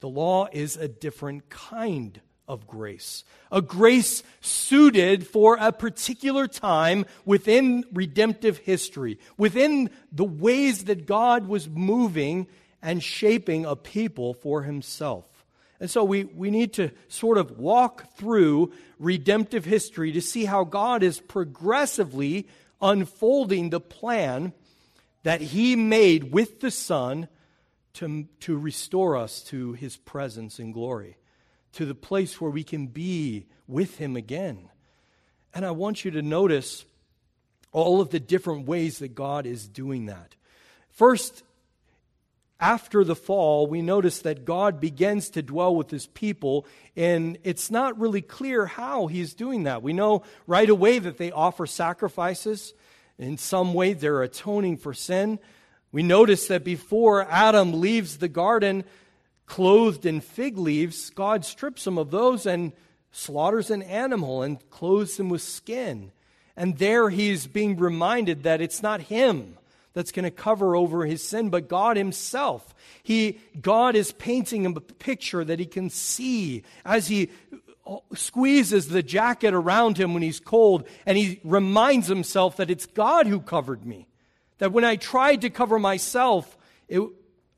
the 0.00 0.08
law 0.08 0.48
is 0.52 0.76
a 0.76 0.88
different 0.88 1.48
kind 1.48 2.20
of 2.48 2.66
grace. 2.66 3.24
A 3.52 3.62
grace 3.62 4.22
suited 4.40 5.26
for 5.26 5.56
a 5.60 5.70
particular 5.70 6.48
time 6.48 7.06
within 7.24 7.84
redemptive 7.92 8.58
history, 8.58 9.18
within 9.38 9.90
the 10.10 10.24
ways 10.24 10.84
that 10.84 11.06
God 11.06 11.46
was 11.46 11.68
moving 11.68 12.48
and 12.82 13.02
shaping 13.02 13.64
a 13.64 13.76
people 13.76 14.34
for 14.34 14.62
himself. 14.62 15.26
And 15.78 15.90
so 15.90 16.04
we, 16.04 16.24
we 16.24 16.50
need 16.50 16.74
to 16.74 16.90
sort 17.08 17.38
of 17.38 17.58
walk 17.58 18.14
through 18.16 18.72
redemptive 18.98 19.64
history 19.64 20.12
to 20.12 20.20
see 20.20 20.44
how 20.44 20.64
God 20.64 21.02
is 21.02 21.20
progressively 21.20 22.46
unfolding 22.82 23.70
the 23.70 23.80
plan 23.80 24.52
that 25.22 25.40
He 25.40 25.76
made 25.76 26.32
with 26.32 26.60
the 26.60 26.70
Son 26.70 27.28
to, 28.00 28.26
to 28.40 28.56
restore 28.56 29.14
us 29.14 29.42
to 29.42 29.74
His 29.74 29.96
presence 29.98 30.58
and 30.58 30.72
glory, 30.72 31.18
to 31.72 31.84
the 31.84 31.94
place 31.94 32.40
where 32.40 32.50
we 32.50 32.64
can 32.64 32.86
be 32.86 33.46
with 33.68 33.98
Him 33.98 34.16
again. 34.16 34.70
And 35.54 35.66
I 35.66 35.70
want 35.72 36.04
you 36.04 36.10
to 36.12 36.22
notice 36.22 36.86
all 37.72 38.00
of 38.00 38.08
the 38.08 38.18
different 38.18 38.66
ways 38.66 39.00
that 39.00 39.14
God 39.14 39.44
is 39.46 39.68
doing 39.68 40.06
that. 40.06 40.34
First, 40.88 41.42
after 42.58 43.04
the 43.04 43.14
fall, 43.14 43.66
we 43.66 43.82
notice 43.82 44.20
that 44.20 44.46
God 44.46 44.80
begins 44.80 45.28
to 45.30 45.42
dwell 45.42 45.74
with 45.74 45.90
his 45.90 46.06
people, 46.06 46.66
and 46.96 47.36
it's 47.44 47.70
not 47.70 48.00
really 48.00 48.22
clear 48.22 48.64
how 48.64 49.08
he's 49.08 49.34
doing 49.34 49.64
that. 49.64 49.82
We 49.82 49.92
know 49.92 50.22
right 50.46 50.68
away 50.68 50.98
that 50.98 51.18
they 51.18 51.32
offer 51.32 51.66
sacrifices. 51.66 52.72
In 53.18 53.36
some 53.36 53.74
way, 53.74 53.92
they're 53.92 54.22
atoning 54.22 54.78
for 54.78 54.94
sin. 54.94 55.38
We 55.92 56.02
notice 56.02 56.46
that 56.48 56.64
before 56.64 57.26
Adam 57.28 57.80
leaves 57.80 58.18
the 58.18 58.28
garden, 58.28 58.84
clothed 59.46 60.06
in 60.06 60.20
fig 60.20 60.56
leaves, 60.56 61.10
God 61.10 61.44
strips 61.44 61.86
him 61.86 61.98
of 61.98 62.10
those 62.10 62.46
and 62.46 62.72
slaughters 63.10 63.70
an 63.70 63.82
animal 63.82 64.42
and 64.42 64.70
clothes 64.70 65.18
him 65.18 65.28
with 65.28 65.42
skin. 65.42 66.12
And 66.56 66.78
there 66.78 67.10
he's 67.10 67.46
being 67.46 67.76
reminded 67.76 68.44
that 68.44 68.60
it's 68.60 68.82
not 68.82 69.00
him 69.02 69.56
that's 69.92 70.12
going 70.12 70.24
to 70.24 70.30
cover 70.30 70.76
over 70.76 71.04
his 71.04 71.26
sin, 71.26 71.50
but 71.50 71.68
God 71.68 71.96
himself. 71.96 72.74
He, 73.02 73.40
God 73.60 73.96
is 73.96 74.12
painting 74.12 74.64
him 74.64 74.76
a 74.76 74.80
picture 74.80 75.44
that 75.44 75.58
he 75.58 75.66
can 75.66 75.90
see 75.90 76.62
as 76.84 77.08
he 77.08 77.30
uh, 77.84 77.96
squeezes 78.14 78.88
the 78.88 79.02
jacket 79.02 79.52
around 79.52 79.98
him 79.98 80.14
when 80.14 80.22
he's 80.22 80.38
cold, 80.38 80.86
and 81.06 81.18
he 81.18 81.40
reminds 81.42 82.06
himself 82.06 82.56
that 82.58 82.70
it's 82.70 82.86
God 82.86 83.26
who 83.26 83.40
covered 83.40 83.84
me. 83.84 84.06
That 84.60 84.72
when 84.72 84.84
I 84.84 84.96
tried 84.96 85.40
to 85.40 85.50
cover 85.50 85.78
myself, 85.78 86.56
it, 86.86 87.02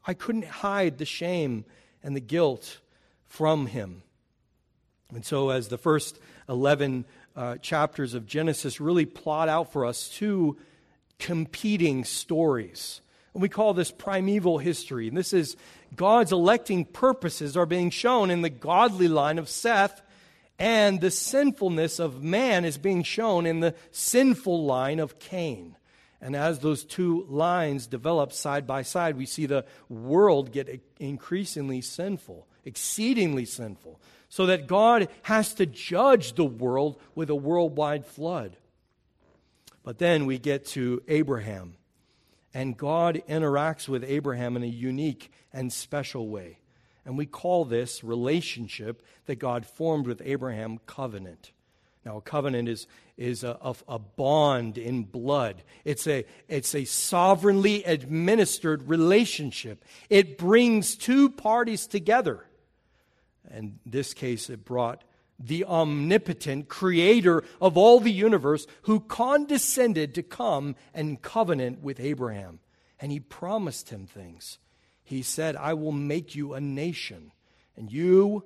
I 0.06 0.14
couldn't 0.14 0.46
hide 0.46 0.98
the 0.98 1.04
shame 1.04 1.64
and 2.02 2.16
the 2.16 2.20
guilt 2.20 2.78
from 3.24 3.66
him. 3.66 4.02
And 5.12 5.24
so, 5.24 5.50
as 5.50 5.68
the 5.68 5.78
first 5.78 6.18
11 6.48 7.04
uh, 7.36 7.56
chapters 7.56 8.14
of 8.14 8.26
Genesis 8.26 8.80
really 8.80 9.04
plot 9.04 9.48
out 9.48 9.72
for 9.72 9.84
us 9.84 10.08
two 10.08 10.56
competing 11.18 12.04
stories. 12.04 13.00
And 13.34 13.42
we 13.42 13.48
call 13.48 13.74
this 13.74 13.90
primeval 13.90 14.58
history. 14.58 15.08
And 15.08 15.16
this 15.16 15.32
is 15.32 15.56
God's 15.96 16.32
electing 16.32 16.84
purposes 16.84 17.56
are 17.56 17.66
being 17.66 17.90
shown 17.90 18.30
in 18.30 18.42
the 18.42 18.50
godly 18.50 19.08
line 19.08 19.38
of 19.38 19.48
Seth, 19.48 20.02
and 20.58 21.00
the 21.00 21.10
sinfulness 21.10 21.98
of 21.98 22.22
man 22.22 22.64
is 22.64 22.78
being 22.78 23.02
shown 23.02 23.44
in 23.44 23.60
the 23.60 23.74
sinful 23.90 24.64
line 24.64 25.00
of 25.00 25.18
Cain. 25.18 25.76
And 26.22 26.36
as 26.36 26.60
those 26.60 26.84
two 26.84 27.26
lines 27.28 27.88
develop 27.88 28.32
side 28.32 28.64
by 28.64 28.82
side, 28.82 29.16
we 29.16 29.26
see 29.26 29.46
the 29.46 29.64
world 29.88 30.52
get 30.52 30.80
increasingly 31.00 31.80
sinful, 31.80 32.46
exceedingly 32.64 33.44
sinful, 33.44 34.00
so 34.28 34.46
that 34.46 34.68
God 34.68 35.08
has 35.22 35.52
to 35.54 35.66
judge 35.66 36.34
the 36.34 36.44
world 36.44 37.00
with 37.16 37.28
a 37.28 37.34
worldwide 37.34 38.06
flood. 38.06 38.56
But 39.82 39.98
then 39.98 40.24
we 40.24 40.38
get 40.38 40.64
to 40.66 41.02
Abraham, 41.08 41.74
and 42.54 42.76
God 42.76 43.20
interacts 43.28 43.88
with 43.88 44.04
Abraham 44.04 44.56
in 44.56 44.62
a 44.62 44.66
unique 44.66 45.32
and 45.52 45.72
special 45.72 46.28
way. 46.28 46.60
And 47.04 47.18
we 47.18 47.26
call 47.26 47.64
this 47.64 48.04
relationship 48.04 49.02
that 49.26 49.40
God 49.40 49.66
formed 49.66 50.06
with 50.06 50.22
Abraham 50.24 50.78
covenant. 50.86 51.50
Now, 52.04 52.16
a 52.16 52.20
covenant 52.20 52.68
is, 52.68 52.86
is 53.16 53.44
a, 53.44 53.56
a, 53.62 53.74
a, 53.86 53.98
bond 53.98 54.76
in 54.76 55.04
blood. 55.04 55.62
It's 55.84 56.06
a, 56.08 56.24
it's 56.48 56.74
a 56.74 56.84
sovereignly 56.84 57.84
administered 57.84 58.88
relationship. 58.88 59.84
It 60.10 60.36
brings 60.36 60.96
two 60.96 61.30
parties 61.30 61.86
together. 61.86 62.44
In 63.54 63.78
this 63.86 64.14
case, 64.14 64.50
it 64.50 64.64
brought 64.64 65.04
the 65.38 65.64
omnipotent 65.64 66.68
creator 66.68 67.44
of 67.60 67.76
all 67.76 68.00
the 68.00 68.12
universe 68.12 68.66
who 68.82 69.00
condescended 69.00 70.14
to 70.14 70.22
come 70.22 70.74
and 70.94 71.22
covenant 71.22 71.82
with 71.82 72.00
Abraham. 72.00 72.60
And 73.00 73.12
he 73.12 73.20
promised 73.20 73.90
him 73.90 74.06
things. 74.06 74.58
He 75.04 75.22
said, 75.22 75.56
I 75.56 75.74
will 75.74 75.92
make 75.92 76.34
you 76.34 76.54
a 76.54 76.60
nation, 76.60 77.32
and 77.76 77.90
you, 77.92 78.44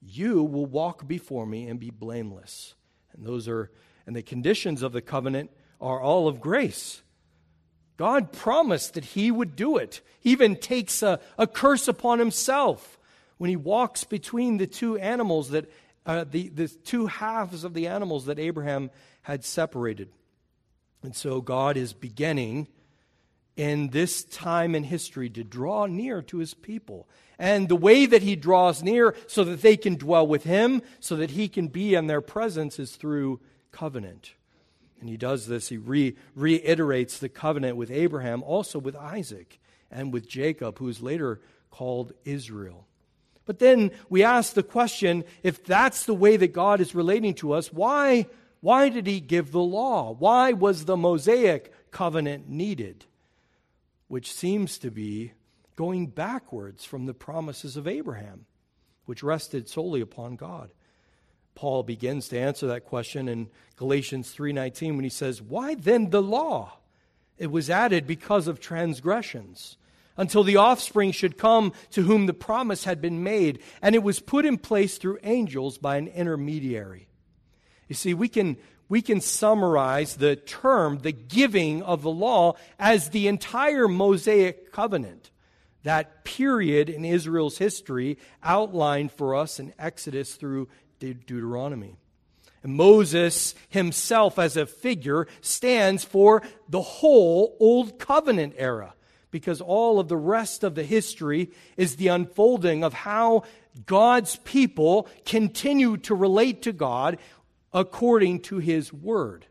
you 0.00 0.42
will 0.42 0.66
walk 0.66 1.06
before 1.06 1.46
me 1.46 1.68
and 1.68 1.78
be 1.78 1.90
blameless. 1.90 2.74
And 3.16 3.26
those 3.26 3.48
are, 3.48 3.70
and 4.06 4.16
the 4.16 4.22
conditions 4.22 4.82
of 4.82 4.92
the 4.92 5.02
covenant 5.02 5.50
are 5.80 6.00
all 6.00 6.28
of 6.28 6.40
grace. 6.40 7.02
God 7.96 8.32
promised 8.32 8.94
that 8.94 9.04
he 9.04 9.30
would 9.30 9.54
do 9.54 9.76
it. 9.76 10.00
He 10.20 10.30
even 10.30 10.56
takes 10.56 11.02
a, 11.02 11.20
a 11.38 11.46
curse 11.46 11.88
upon 11.88 12.18
himself 12.18 12.98
when 13.38 13.50
he 13.50 13.56
walks 13.56 14.04
between 14.04 14.56
the 14.56 14.66
two 14.66 14.96
animals 14.96 15.50
that, 15.50 15.70
uh, 16.06 16.24
the, 16.28 16.48
the 16.48 16.68
two 16.68 17.06
halves 17.06 17.64
of 17.64 17.74
the 17.74 17.88
animals 17.88 18.26
that 18.26 18.38
Abraham 18.38 18.90
had 19.22 19.44
separated. 19.44 20.08
And 21.02 21.14
so 21.14 21.40
God 21.40 21.76
is 21.76 21.92
beginning 21.92 22.68
in 23.56 23.88
this 23.88 24.24
time 24.24 24.74
in 24.74 24.84
history 24.84 25.28
to 25.30 25.44
draw 25.44 25.86
near 25.86 26.22
to 26.22 26.38
his 26.38 26.54
people. 26.54 27.08
And 27.38 27.68
the 27.68 27.76
way 27.76 28.06
that 28.06 28.22
he 28.22 28.36
draws 28.36 28.82
near 28.82 29.14
so 29.26 29.44
that 29.44 29.62
they 29.62 29.76
can 29.76 29.96
dwell 29.96 30.26
with 30.26 30.44
him, 30.44 30.82
so 31.00 31.16
that 31.16 31.32
he 31.32 31.48
can 31.48 31.68
be 31.68 31.94
in 31.94 32.06
their 32.06 32.20
presence, 32.20 32.78
is 32.78 32.96
through 32.96 33.40
covenant. 33.72 34.34
And 35.00 35.08
he 35.08 35.16
does 35.16 35.46
this, 35.48 35.68
he 35.68 35.76
re- 35.76 36.16
reiterates 36.36 37.18
the 37.18 37.28
covenant 37.28 37.76
with 37.76 37.90
Abraham, 37.90 38.42
also 38.42 38.78
with 38.78 38.94
Isaac 38.94 39.58
and 39.90 40.12
with 40.12 40.28
Jacob, 40.28 40.78
who 40.78 40.88
is 40.88 41.02
later 41.02 41.40
called 41.70 42.12
Israel. 42.24 42.86
But 43.44 43.58
then 43.58 43.90
we 44.08 44.22
ask 44.22 44.54
the 44.54 44.62
question 44.62 45.24
if 45.42 45.64
that's 45.64 46.06
the 46.06 46.14
way 46.14 46.36
that 46.36 46.52
God 46.52 46.80
is 46.80 46.94
relating 46.94 47.34
to 47.34 47.52
us, 47.52 47.72
why, 47.72 48.26
why 48.60 48.88
did 48.88 49.06
he 49.06 49.18
give 49.18 49.50
the 49.50 49.60
law? 49.60 50.12
Why 50.12 50.52
was 50.52 50.84
the 50.84 50.96
Mosaic 50.96 51.72
covenant 51.90 52.48
needed? 52.48 53.04
Which 54.12 54.30
seems 54.30 54.76
to 54.80 54.90
be 54.90 55.32
going 55.74 56.08
backwards 56.08 56.84
from 56.84 57.06
the 57.06 57.14
promises 57.14 57.78
of 57.78 57.88
Abraham, 57.88 58.44
which 59.06 59.22
rested 59.22 59.70
solely 59.70 60.02
upon 60.02 60.36
God. 60.36 60.70
Paul 61.54 61.82
begins 61.82 62.28
to 62.28 62.38
answer 62.38 62.66
that 62.66 62.84
question 62.84 63.26
in 63.26 63.48
Galatians 63.76 64.30
3:19 64.30 64.96
when 64.96 65.04
he 65.04 65.08
says, 65.08 65.40
"Why 65.40 65.76
then 65.76 66.10
the 66.10 66.20
law? 66.20 66.80
It 67.38 67.50
was 67.50 67.70
added 67.70 68.06
because 68.06 68.48
of 68.48 68.60
transgressions." 68.60 69.78
until 70.18 70.44
the 70.44 70.56
offspring 70.56 71.10
should 71.10 71.38
come 71.38 71.72
to 71.88 72.02
whom 72.02 72.26
the 72.26 72.34
promise 72.34 72.84
had 72.84 73.00
been 73.00 73.22
made, 73.22 73.58
and 73.80 73.94
it 73.94 74.02
was 74.02 74.20
put 74.20 74.44
in 74.44 74.58
place 74.58 74.98
through 74.98 75.18
angels 75.22 75.78
by 75.78 75.96
an 75.96 76.06
intermediary. 76.06 77.08
You 77.88 77.94
see, 77.94 78.12
we 78.12 78.28
can, 78.28 78.58
we 78.92 79.00
can 79.00 79.22
summarize 79.22 80.16
the 80.16 80.36
term, 80.36 80.98
the 80.98 81.12
giving 81.12 81.82
of 81.82 82.02
the 82.02 82.10
law, 82.10 82.52
as 82.78 83.08
the 83.08 83.26
entire 83.26 83.88
Mosaic 83.88 84.70
covenant, 84.70 85.30
that 85.82 86.24
period 86.24 86.90
in 86.90 87.02
Israel's 87.02 87.56
history 87.56 88.18
outlined 88.42 89.10
for 89.10 89.34
us 89.34 89.58
in 89.58 89.72
Exodus 89.78 90.34
through 90.34 90.68
De- 90.98 91.14
Deuteronomy. 91.14 91.96
And 92.62 92.74
Moses 92.74 93.54
himself, 93.70 94.38
as 94.38 94.58
a 94.58 94.66
figure, 94.66 95.26
stands 95.40 96.04
for 96.04 96.42
the 96.68 96.82
whole 96.82 97.56
Old 97.60 97.98
Covenant 97.98 98.56
era 98.58 98.92
because 99.30 99.62
all 99.62 100.00
of 100.00 100.08
the 100.08 100.18
rest 100.18 100.62
of 100.62 100.74
the 100.74 100.84
history 100.84 101.50
is 101.78 101.96
the 101.96 102.08
unfolding 102.08 102.84
of 102.84 102.92
how 102.92 103.44
God's 103.86 104.36
people 104.44 105.08
continue 105.24 105.96
to 105.96 106.14
relate 106.14 106.60
to 106.62 106.72
God 106.72 107.16
according 107.72 108.40
to 108.40 108.58
his 108.58 108.92
word. 108.92 109.46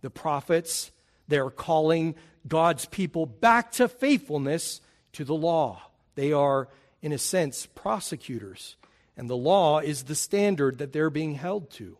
The 0.00 0.10
prophets, 0.10 0.90
they're 1.28 1.50
calling 1.50 2.14
God's 2.46 2.86
people 2.86 3.26
back 3.26 3.72
to 3.72 3.88
faithfulness 3.88 4.80
to 5.12 5.24
the 5.24 5.34
law. 5.34 5.82
They 6.14 6.32
are, 6.32 6.68
in 7.00 7.12
a 7.12 7.18
sense, 7.18 7.66
prosecutors, 7.66 8.76
and 9.16 9.28
the 9.28 9.36
law 9.36 9.78
is 9.78 10.04
the 10.04 10.14
standard 10.14 10.78
that 10.78 10.92
they're 10.92 11.10
being 11.10 11.34
held 11.34 11.70
to. 11.72 11.98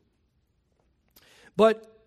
But 1.56 2.00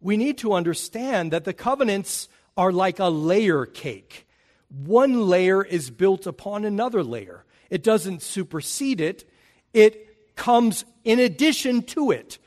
we 0.00 0.16
need 0.16 0.38
to 0.38 0.52
understand 0.52 1.32
that 1.32 1.44
the 1.44 1.52
covenants 1.52 2.28
are 2.56 2.72
like 2.72 2.98
a 2.98 3.08
layer 3.08 3.66
cake 3.66 4.26
one 4.68 5.26
layer 5.26 5.64
is 5.64 5.90
built 5.90 6.26
upon 6.26 6.64
another 6.64 7.02
layer. 7.02 7.44
It 7.70 7.82
doesn't 7.82 8.22
supersede 8.22 9.00
it, 9.00 9.28
it 9.72 10.36
comes 10.36 10.84
in 11.04 11.18
addition 11.18 11.82
to 11.82 12.10
it. 12.10 12.38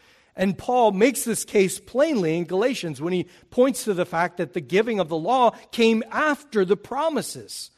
And 0.42 0.58
Paul 0.58 0.92
makes 0.92 1.24
this 1.24 1.46
case 1.46 1.80
plainly 1.80 2.36
in 2.36 2.46
Galatians 2.46 3.00
when 3.00 3.14
he 3.14 3.28
points 3.52 3.84
to 3.84 3.94
the 3.94 4.08
fact 4.08 4.38
that 4.38 4.54
the 4.54 4.60
giving 4.60 5.00
of 5.00 5.08
the 5.08 5.16
law 5.16 5.52
came 5.72 6.04
after 6.10 6.66
the 6.66 6.76
promises. 6.76 7.70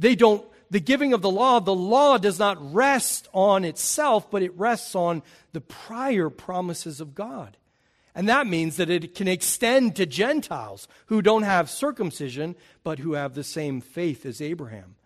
They 0.00 0.16
don't, 0.16 0.44
the 0.68 0.80
giving 0.80 1.12
of 1.12 1.22
the 1.22 1.30
law, 1.30 1.60
the 1.60 1.72
law 1.72 2.18
does 2.18 2.40
not 2.40 2.74
rest 2.74 3.28
on 3.32 3.64
itself, 3.64 4.32
but 4.32 4.42
it 4.42 4.52
rests 4.58 4.96
on 4.96 5.22
the 5.52 5.60
prior 5.60 6.28
promises 6.28 7.00
of 7.00 7.14
God. 7.14 7.56
And 8.16 8.28
that 8.28 8.48
means 8.48 8.78
that 8.78 8.90
it 8.90 9.14
can 9.14 9.28
extend 9.28 9.94
to 9.94 10.04
Gentiles 10.04 10.88
who 11.06 11.22
don't 11.22 11.44
have 11.44 11.70
circumcision, 11.70 12.56
but 12.82 12.98
who 12.98 13.12
have 13.12 13.34
the 13.34 13.44
same 13.44 13.80
faith 13.80 14.26
as 14.26 14.42
Abraham. 14.42 14.96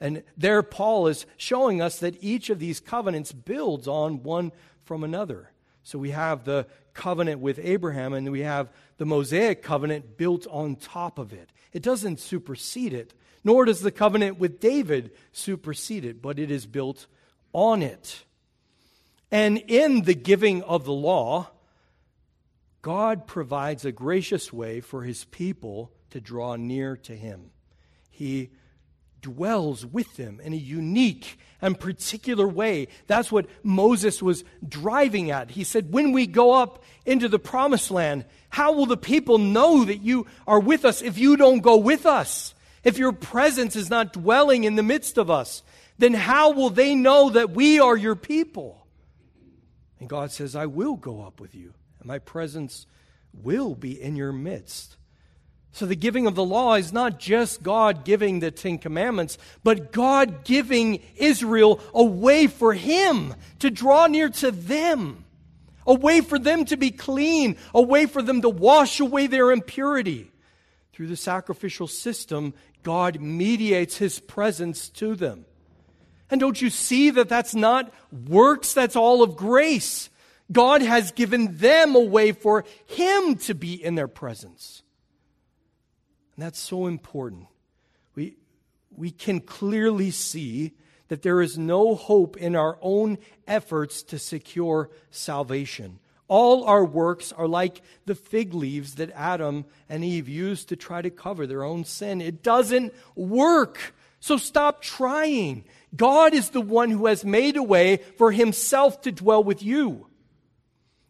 And 0.00 0.22
there, 0.38 0.62
Paul 0.62 1.08
is 1.08 1.26
showing 1.36 1.82
us 1.82 1.98
that 1.98 2.16
each 2.24 2.48
of 2.48 2.60
these 2.60 2.80
covenants 2.80 3.30
builds 3.30 3.86
on 3.86 4.22
one 4.22 4.52
from 4.86 5.04
another. 5.04 5.51
So 5.82 5.98
we 5.98 6.10
have 6.10 6.44
the 6.44 6.66
covenant 6.94 7.40
with 7.40 7.58
Abraham, 7.62 8.12
and 8.12 8.30
we 8.30 8.40
have 8.40 8.70
the 8.98 9.06
Mosaic 9.06 9.62
covenant 9.62 10.16
built 10.16 10.46
on 10.48 10.76
top 10.76 11.18
of 11.18 11.32
it. 11.32 11.50
It 11.72 11.82
doesn't 11.82 12.20
supersede 12.20 12.92
it, 12.92 13.14
nor 13.44 13.64
does 13.64 13.80
the 13.80 13.90
covenant 13.90 14.38
with 14.38 14.60
David 14.60 15.10
supersede 15.32 16.04
it, 16.04 16.22
but 16.22 16.38
it 16.38 16.50
is 16.50 16.66
built 16.66 17.06
on 17.52 17.82
it. 17.82 18.24
And 19.30 19.58
in 19.58 20.02
the 20.02 20.14
giving 20.14 20.62
of 20.62 20.84
the 20.84 20.92
law, 20.92 21.50
God 22.82 23.26
provides 23.26 23.84
a 23.84 23.92
gracious 23.92 24.52
way 24.52 24.80
for 24.80 25.02
his 25.02 25.24
people 25.24 25.92
to 26.10 26.20
draw 26.20 26.56
near 26.56 26.96
to 26.98 27.16
him. 27.16 27.50
He 28.10 28.50
dwells 29.22 29.86
with 29.86 30.16
them 30.16 30.40
in 30.42 30.52
a 30.52 30.56
unique 30.56 31.38
and 31.62 31.78
particular 31.78 32.46
way. 32.46 32.88
That's 33.06 33.32
what 33.32 33.46
Moses 33.62 34.20
was 34.20 34.44
driving 34.66 35.30
at. 35.30 35.52
He 35.52 35.64
said, 35.64 35.92
When 35.92 36.12
we 36.12 36.26
go 36.26 36.52
up 36.52 36.82
into 37.06 37.28
the 37.28 37.38
promised 37.38 37.90
land, 37.90 38.24
how 38.50 38.72
will 38.72 38.86
the 38.86 38.96
people 38.96 39.38
know 39.38 39.84
that 39.84 40.02
you 40.02 40.26
are 40.46 40.60
with 40.60 40.84
us 40.84 41.00
if 41.00 41.16
you 41.16 41.36
don't 41.36 41.60
go 41.60 41.76
with 41.76 42.04
us? 42.04 42.54
If 42.84 42.98
your 42.98 43.12
presence 43.12 43.76
is 43.76 43.88
not 43.88 44.12
dwelling 44.12 44.64
in 44.64 44.74
the 44.74 44.82
midst 44.82 45.16
of 45.16 45.30
us, 45.30 45.62
then 45.98 46.14
how 46.14 46.50
will 46.50 46.70
they 46.70 46.94
know 46.94 47.30
that 47.30 47.50
we 47.50 47.78
are 47.78 47.96
your 47.96 48.16
people? 48.16 48.86
And 50.00 50.08
God 50.08 50.32
says, 50.32 50.56
I 50.56 50.66
will 50.66 50.96
go 50.96 51.22
up 51.22 51.40
with 51.40 51.54
you, 51.54 51.74
and 52.00 52.08
my 52.08 52.18
presence 52.18 52.86
will 53.32 53.76
be 53.76 54.02
in 54.02 54.16
your 54.16 54.32
midst. 54.32 54.96
So 55.74 55.86
the 55.86 55.96
giving 55.96 56.26
of 56.26 56.34
the 56.34 56.44
law 56.44 56.74
is 56.74 56.92
not 56.92 57.18
just 57.18 57.62
God 57.62 58.04
giving 58.04 58.40
the 58.40 58.50
Ten 58.50 58.76
Commandments, 58.76 59.38
but 59.64 59.90
God 59.90 60.44
giving 60.44 61.00
Israel 61.16 61.80
a 61.94 62.04
way 62.04 62.46
for 62.46 62.74
Him 62.74 63.34
to 63.60 63.70
draw 63.70 64.06
near 64.06 64.28
to 64.28 64.50
them, 64.50 65.24
a 65.86 65.94
way 65.94 66.20
for 66.20 66.38
them 66.38 66.66
to 66.66 66.76
be 66.76 66.90
clean, 66.90 67.56
a 67.74 67.80
way 67.80 68.04
for 68.04 68.20
them 68.20 68.42
to 68.42 68.50
wash 68.50 69.00
away 69.00 69.26
their 69.26 69.50
impurity. 69.50 70.30
Through 70.92 71.06
the 71.06 71.16
sacrificial 71.16 71.86
system, 71.86 72.52
God 72.82 73.18
mediates 73.18 73.96
His 73.96 74.18
presence 74.18 74.90
to 74.90 75.14
them. 75.14 75.46
And 76.28 76.38
don't 76.38 76.60
you 76.60 76.68
see 76.68 77.08
that 77.10 77.30
that's 77.30 77.54
not 77.54 77.92
works, 78.10 78.74
that's 78.74 78.96
all 78.96 79.22
of 79.22 79.36
grace. 79.36 80.10
God 80.50 80.82
has 80.82 81.12
given 81.12 81.56
them 81.56 81.94
a 81.94 82.00
way 82.00 82.32
for 82.32 82.66
Him 82.88 83.36
to 83.36 83.54
be 83.54 83.82
in 83.82 83.94
their 83.94 84.08
presence. 84.08 84.81
And 86.36 86.44
that's 86.44 86.58
so 86.58 86.86
important. 86.86 87.46
We, 88.14 88.36
we 88.90 89.10
can 89.10 89.40
clearly 89.40 90.10
see 90.10 90.72
that 91.08 91.22
there 91.22 91.42
is 91.42 91.58
no 91.58 91.94
hope 91.94 92.36
in 92.36 92.56
our 92.56 92.78
own 92.80 93.18
efforts 93.46 94.02
to 94.04 94.18
secure 94.18 94.90
salvation. 95.10 95.98
All 96.28 96.64
our 96.64 96.84
works 96.84 97.32
are 97.32 97.46
like 97.46 97.82
the 98.06 98.14
fig 98.14 98.54
leaves 98.54 98.94
that 98.94 99.10
Adam 99.10 99.66
and 99.90 100.02
Eve 100.02 100.28
used 100.28 100.70
to 100.70 100.76
try 100.76 101.02
to 101.02 101.10
cover 101.10 101.46
their 101.46 101.64
own 101.64 101.84
sin. 101.84 102.22
It 102.22 102.42
doesn't 102.42 102.94
work. 103.14 103.94
So 104.20 104.38
stop 104.38 104.80
trying. 104.80 105.64
God 105.94 106.32
is 106.32 106.50
the 106.50 106.60
one 106.62 106.90
who 106.90 107.06
has 107.06 107.24
made 107.24 107.56
a 107.56 107.62
way 107.62 107.98
for 108.16 108.32
himself 108.32 109.02
to 109.02 109.12
dwell 109.12 109.44
with 109.44 109.62
you. 109.62 110.06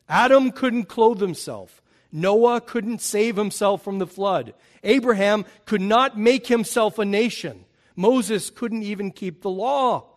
Adam 0.08 0.50
couldn't 0.50 0.86
clothe 0.86 1.20
himself. 1.20 1.81
Noah 2.12 2.60
couldn't 2.60 3.00
save 3.00 3.36
himself 3.36 3.82
from 3.82 3.98
the 3.98 4.06
flood. 4.06 4.52
Abraham 4.84 5.46
could 5.64 5.80
not 5.80 6.18
make 6.18 6.46
himself 6.46 6.98
a 6.98 7.04
nation. 7.04 7.64
Moses 7.96 8.50
couldn't 8.50 8.82
even 8.82 9.10
keep 9.10 9.40
the 9.40 9.50
law. 9.50 10.08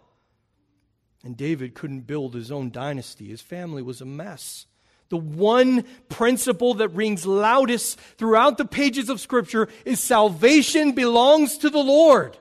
And 1.23 1.37
David 1.37 1.73
couldn't 1.73 2.01
build 2.01 2.35
his 2.35 2.51
own 2.51 2.69
dynasty. 2.69 3.27
His 3.29 3.41
family 3.41 3.81
was 3.81 4.01
a 4.01 4.05
mess. 4.05 4.65
The 5.09 5.17
one 5.17 5.83
principle 6.09 6.75
that 6.75 6.89
rings 6.89 7.25
loudest 7.25 7.99
throughout 8.17 8.57
the 8.57 8.65
pages 8.65 9.09
of 9.09 9.21
Scripture 9.21 9.69
is 9.85 9.99
salvation 9.99 10.91
belongs 10.91 11.59
to 11.59 11.69
the 11.69 11.79
Lord. 11.79 12.37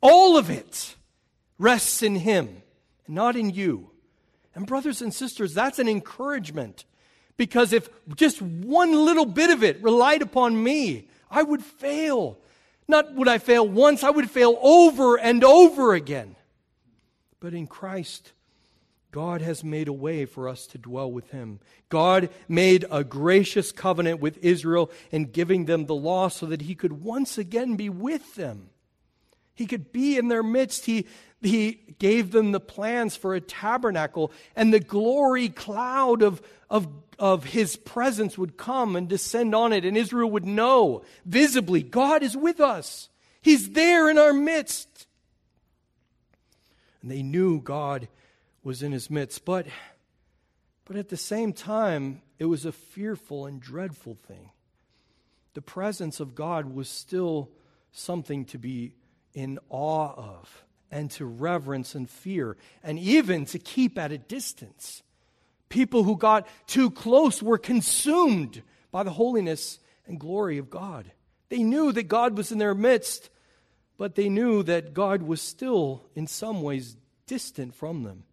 All 0.00 0.36
of 0.36 0.50
it 0.50 0.96
rests 1.58 2.02
in 2.02 2.16
Him, 2.16 2.62
not 3.06 3.36
in 3.36 3.50
you. 3.50 3.90
And, 4.54 4.66
brothers 4.66 5.02
and 5.02 5.12
sisters, 5.12 5.52
that's 5.52 5.78
an 5.78 5.88
encouragement 5.88 6.84
because 7.36 7.72
if 7.72 7.88
just 8.14 8.40
one 8.40 8.92
little 8.92 9.26
bit 9.26 9.50
of 9.50 9.62
it 9.62 9.82
relied 9.82 10.22
upon 10.22 10.62
me, 10.62 11.08
I 11.30 11.42
would 11.42 11.62
fail. 11.62 12.38
Not 12.88 13.14
would 13.14 13.28
I 13.28 13.38
fail 13.38 13.66
once, 13.66 14.04
I 14.04 14.10
would 14.10 14.30
fail 14.30 14.58
over 14.62 15.16
and 15.18 15.42
over 15.42 15.94
again. 15.94 16.36
But 17.40 17.52
in 17.52 17.66
Christ, 17.66 18.32
God 19.10 19.40
has 19.40 19.64
made 19.64 19.88
a 19.88 19.92
way 19.92 20.24
for 20.24 20.48
us 20.48 20.66
to 20.68 20.78
dwell 20.78 21.10
with 21.10 21.30
Him. 21.30 21.60
God 21.88 22.28
made 22.48 22.84
a 22.90 23.02
gracious 23.02 23.72
covenant 23.72 24.20
with 24.20 24.38
Israel 24.38 24.90
in 25.10 25.30
giving 25.30 25.64
them 25.64 25.86
the 25.86 25.94
law 25.94 26.28
so 26.28 26.46
that 26.46 26.62
He 26.62 26.74
could 26.74 27.02
once 27.02 27.38
again 27.38 27.76
be 27.76 27.88
with 27.88 28.34
them. 28.34 28.70
He 29.54 29.66
could 29.66 29.90
be 29.90 30.18
in 30.18 30.28
their 30.28 30.42
midst. 30.42 30.84
He, 30.84 31.06
he 31.42 31.80
gave 31.98 32.30
them 32.32 32.52
the 32.52 32.60
plans 32.60 33.16
for 33.16 33.34
a 33.34 33.40
tabernacle, 33.40 34.32
and 34.54 34.72
the 34.72 34.80
glory 34.80 35.48
cloud 35.48 36.22
of, 36.22 36.42
of 36.68 36.88
of 37.18 37.44
his 37.44 37.76
presence 37.76 38.36
would 38.36 38.56
come 38.56 38.96
and 38.96 39.08
descend 39.08 39.54
on 39.54 39.72
it, 39.72 39.84
and 39.84 39.96
Israel 39.96 40.30
would 40.30 40.44
know 40.44 41.02
visibly 41.24 41.82
God 41.82 42.22
is 42.22 42.36
with 42.36 42.60
us. 42.60 43.08
He's 43.40 43.70
there 43.70 44.10
in 44.10 44.18
our 44.18 44.32
midst. 44.32 45.06
And 47.00 47.10
they 47.10 47.22
knew 47.22 47.60
God 47.60 48.08
was 48.62 48.82
in 48.82 48.92
his 48.92 49.08
midst. 49.08 49.44
But, 49.44 49.66
but 50.84 50.96
at 50.96 51.08
the 51.08 51.16
same 51.16 51.52
time, 51.52 52.22
it 52.38 52.46
was 52.46 52.66
a 52.66 52.72
fearful 52.72 53.46
and 53.46 53.60
dreadful 53.60 54.16
thing. 54.26 54.50
The 55.54 55.62
presence 55.62 56.20
of 56.20 56.34
God 56.34 56.74
was 56.74 56.88
still 56.88 57.50
something 57.92 58.44
to 58.46 58.58
be 58.58 58.94
in 59.32 59.58
awe 59.70 60.12
of 60.14 60.64
and 60.96 61.10
to 61.10 61.26
reverence 61.26 61.94
and 61.94 62.08
fear, 62.08 62.56
and 62.82 62.98
even 62.98 63.44
to 63.44 63.58
keep 63.58 63.98
at 63.98 64.12
a 64.12 64.16
distance. 64.16 65.02
People 65.68 66.04
who 66.04 66.16
got 66.16 66.48
too 66.66 66.90
close 66.90 67.42
were 67.42 67.58
consumed 67.58 68.62
by 68.90 69.02
the 69.02 69.10
holiness 69.10 69.78
and 70.06 70.18
glory 70.18 70.56
of 70.56 70.70
God. 70.70 71.12
They 71.50 71.62
knew 71.62 71.92
that 71.92 72.08
God 72.08 72.34
was 72.38 72.50
in 72.50 72.56
their 72.56 72.74
midst, 72.74 73.28
but 73.98 74.14
they 74.14 74.30
knew 74.30 74.62
that 74.62 74.94
God 74.94 75.22
was 75.22 75.42
still, 75.42 76.02
in 76.14 76.26
some 76.26 76.62
ways, 76.62 76.96
distant 77.26 77.74
from 77.74 78.02
them. 78.02 78.24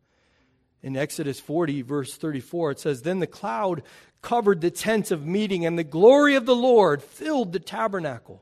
In 0.81 0.95
Exodus 0.95 1.41
40, 1.41 1.81
verse 1.81 2.15
34, 2.15 2.71
it 2.71 2.79
says, 2.79 3.01
Then 3.01 3.19
the 3.19 3.27
cloud 3.27 3.83
covered 4.21 4.61
the 4.61 4.71
tent 4.71 5.11
of 5.11 5.25
meeting, 5.25 5.65
and 5.65 5.77
the 5.77 5.83
glory 5.83 6.35
of 6.35 6.45
the 6.45 6.55
Lord 6.55 7.03
filled 7.03 7.51
the 7.51 7.59
tabernacle. 7.59 8.41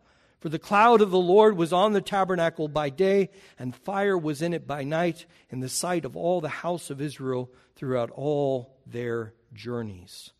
For 0.41 0.49
the 0.49 0.59
cloud 0.59 1.01
of 1.01 1.11
the 1.11 1.19
Lord 1.19 1.55
was 1.55 1.71
on 1.71 1.93
the 1.93 2.01
tabernacle 2.01 2.67
by 2.67 2.89
day, 2.89 3.29
and 3.59 3.75
fire 3.75 4.17
was 4.17 4.41
in 4.41 4.53
it 4.53 4.65
by 4.65 4.83
night, 4.83 5.27
in 5.51 5.59
the 5.59 5.69
sight 5.69 6.03
of 6.03 6.17
all 6.17 6.41
the 6.41 6.49
house 6.49 6.89
of 6.89 6.99
Israel 6.99 7.51
throughout 7.75 8.09
all 8.09 8.75
their 8.87 9.35
journeys. 9.53 10.31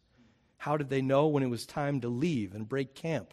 How 0.58 0.76
did 0.76 0.90
they 0.90 1.04
know 1.04 1.28
when 1.28 1.44
it 1.44 1.50
was 1.52 1.68
time 1.68 2.02
to 2.02 2.10
leave 2.10 2.56
and 2.56 2.68
break 2.68 2.96
camp? 2.96 3.32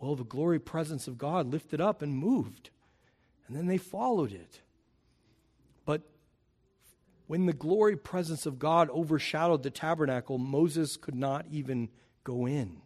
Well, 0.00 0.16
the 0.16 0.24
glory 0.24 0.58
presence 0.58 1.06
of 1.06 1.18
God 1.18 1.52
lifted 1.52 1.80
up 1.80 2.02
and 2.02 2.12
moved. 2.12 2.70
And 3.46 3.56
then 3.56 3.66
they 3.66 3.78
followed 3.78 4.32
it. 4.32 4.60
But 5.84 6.02
when 7.28 7.46
the 7.46 7.52
glory 7.52 7.96
presence 7.96 8.44
of 8.44 8.58
God 8.58 8.90
overshadowed 8.90 9.62
the 9.62 9.70
tabernacle, 9.70 10.38
Moses 10.38 10.96
could 10.96 11.14
not 11.14 11.46
even 11.48 11.90
go 12.24 12.46
in. 12.46 12.82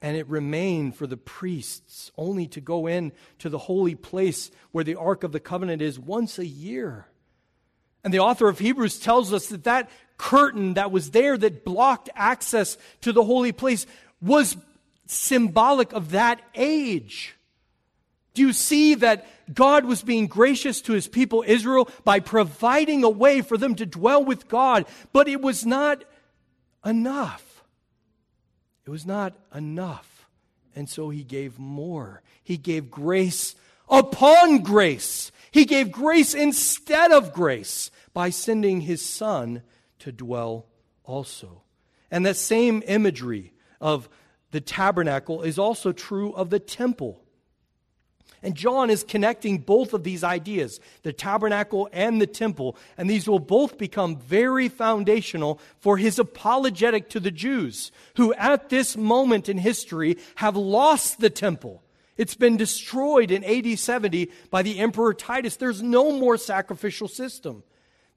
And 0.00 0.16
it 0.16 0.28
remained 0.28 0.96
for 0.96 1.06
the 1.06 1.16
priests 1.16 2.12
only 2.16 2.46
to 2.48 2.60
go 2.60 2.86
in 2.86 3.12
to 3.40 3.48
the 3.48 3.58
holy 3.58 3.96
place 3.96 4.50
where 4.70 4.84
the 4.84 4.94
Ark 4.94 5.24
of 5.24 5.32
the 5.32 5.40
Covenant 5.40 5.82
is 5.82 5.98
once 5.98 6.38
a 6.38 6.46
year. 6.46 7.06
And 8.04 8.14
the 8.14 8.20
author 8.20 8.48
of 8.48 8.58
Hebrews 8.58 9.00
tells 9.00 9.32
us 9.32 9.48
that 9.48 9.64
that 9.64 9.90
curtain 10.16 10.74
that 10.74 10.92
was 10.92 11.10
there 11.10 11.36
that 11.36 11.64
blocked 11.64 12.10
access 12.14 12.78
to 13.00 13.12
the 13.12 13.24
holy 13.24 13.52
place 13.52 13.86
was 14.20 14.56
symbolic 15.06 15.92
of 15.92 16.12
that 16.12 16.40
age. 16.54 17.34
Do 18.34 18.42
you 18.42 18.52
see 18.52 18.94
that 18.96 19.26
God 19.52 19.84
was 19.84 20.02
being 20.02 20.28
gracious 20.28 20.80
to 20.82 20.92
his 20.92 21.08
people 21.08 21.42
Israel 21.44 21.88
by 22.04 22.20
providing 22.20 23.02
a 23.02 23.10
way 23.10 23.40
for 23.40 23.56
them 23.56 23.74
to 23.76 23.86
dwell 23.86 24.24
with 24.24 24.46
God? 24.46 24.86
But 25.12 25.26
it 25.26 25.40
was 25.40 25.66
not 25.66 26.04
enough. 26.84 27.47
It 28.88 28.90
was 28.90 29.04
not 29.04 29.34
enough. 29.54 30.26
And 30.74 30.88
so 30.88 31.10
he 31.10 31.22
gave 31.22 31.58
more. 31.58 32.22
He 32.42 32.56
gave 32.56 32.90
grace 32.90 33.54
upon 33.86 34.62
grace. 34.62 35.30
He 35.50 35.66
gave 35.66 35.92
grace 35.92 36.32
instead 36.32 37.12
of 37.12 37.34
grace 37.34 37.90
by 38.14 38.30
sending 38.30 38.80
his 38.80 39.04
son 39.04 39.60
to 39.98 40.10
dwell 40.10 40.64
also. 41.04 41.64
And 42.10 42.24
that 42.24 42.36
same 42.36 42.82
imagery 42.86 43.52
of 43.78 44.08
the 44.52 44.60
tabernacle 44.62 45.42
is 45.42 45.58
also 45.58 45.92
true 45.92 46.32
of 46.32 46.48
the 46.48 46.58
temple. 46.58 47.22
And 48.42 48.54
John 48.54 48.90
is 48.90 49.02
connecting 49.02 49.58
both 49.58 49.92
of 49.92 50.04
these 50.04 50.22
ideas, 50.22 50.80
the 51.02 51.12
tabernacle 51.12 51.88
and 51.92 52.20
the 52.20 52.26
temple, 52.26 52.76
and 52.96 53.10
these 53.10 53.28
will 53.28 53.40
both 53.40 53.78
become 53.78 54.16
very 54.16 54.68
foundational 54.68 55.60
for 55.80 55.96
his 55.96 56.18
apologetic 56.18 57.08
to 57.10 57.20
the 57.20 57.30
Jews, 57.30 57.90
who 58.16 58.32
at 58.34 58.68
this 58.68 58.96
moment 58.96 59.48
in 59.48 59.58
history 59.58 60.18
have 60.36 60.56
lost 60.56 61.20
the 61.20 61.30
temple. 61.30 61.82
It's 62.16 62.34
been 62.34 62.56
destroyed 62.56 63.30
in 63.30 63.44
AD 63.44 63.78
70 63.78 64.30
by 64.50 64.62
the 64.62 64.78
Emperor 64.80 65.14
Titus. 65.14 65.56
There's 65.56 65.82
no 65.82 66.12
more 66.12 66.36
sacrificial 66.36 67.08
system. 67.08 67.62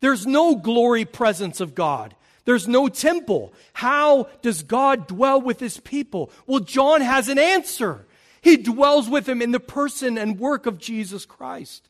There's 0.01 0.25
no 0.25 0.55
glory 0.55 1.05
presence 1.05 1.61
of 1.61 1.75
God. 1.75 2.15
There's 2.45 2.67
no 2.67 2.89
temple. 2.89 3.53
How 3.73 4.27
does 4.41 4.63
God 4.63 5.07
dwell 5.07 5.39
with 5.39 5.59
his 5.59 5.79
people? 5.79 6.31
Well, 6.47 6.59
John 6.59 7.01
has 7.01 7.29
an 7.29 7.37
answer. 7.37 8.05
He 8.41 8.57
dwells 8.57 9.07
with 9.07 9.29
him 9.29 9.41
in 9.41 9.51
the 9.51 9.59
person 9.59 10.17
and 10.17 10.39
work 10.39 10.65
of 10.65 10.79
Jesus 10.79 11.25
Christ. 11.25 11.87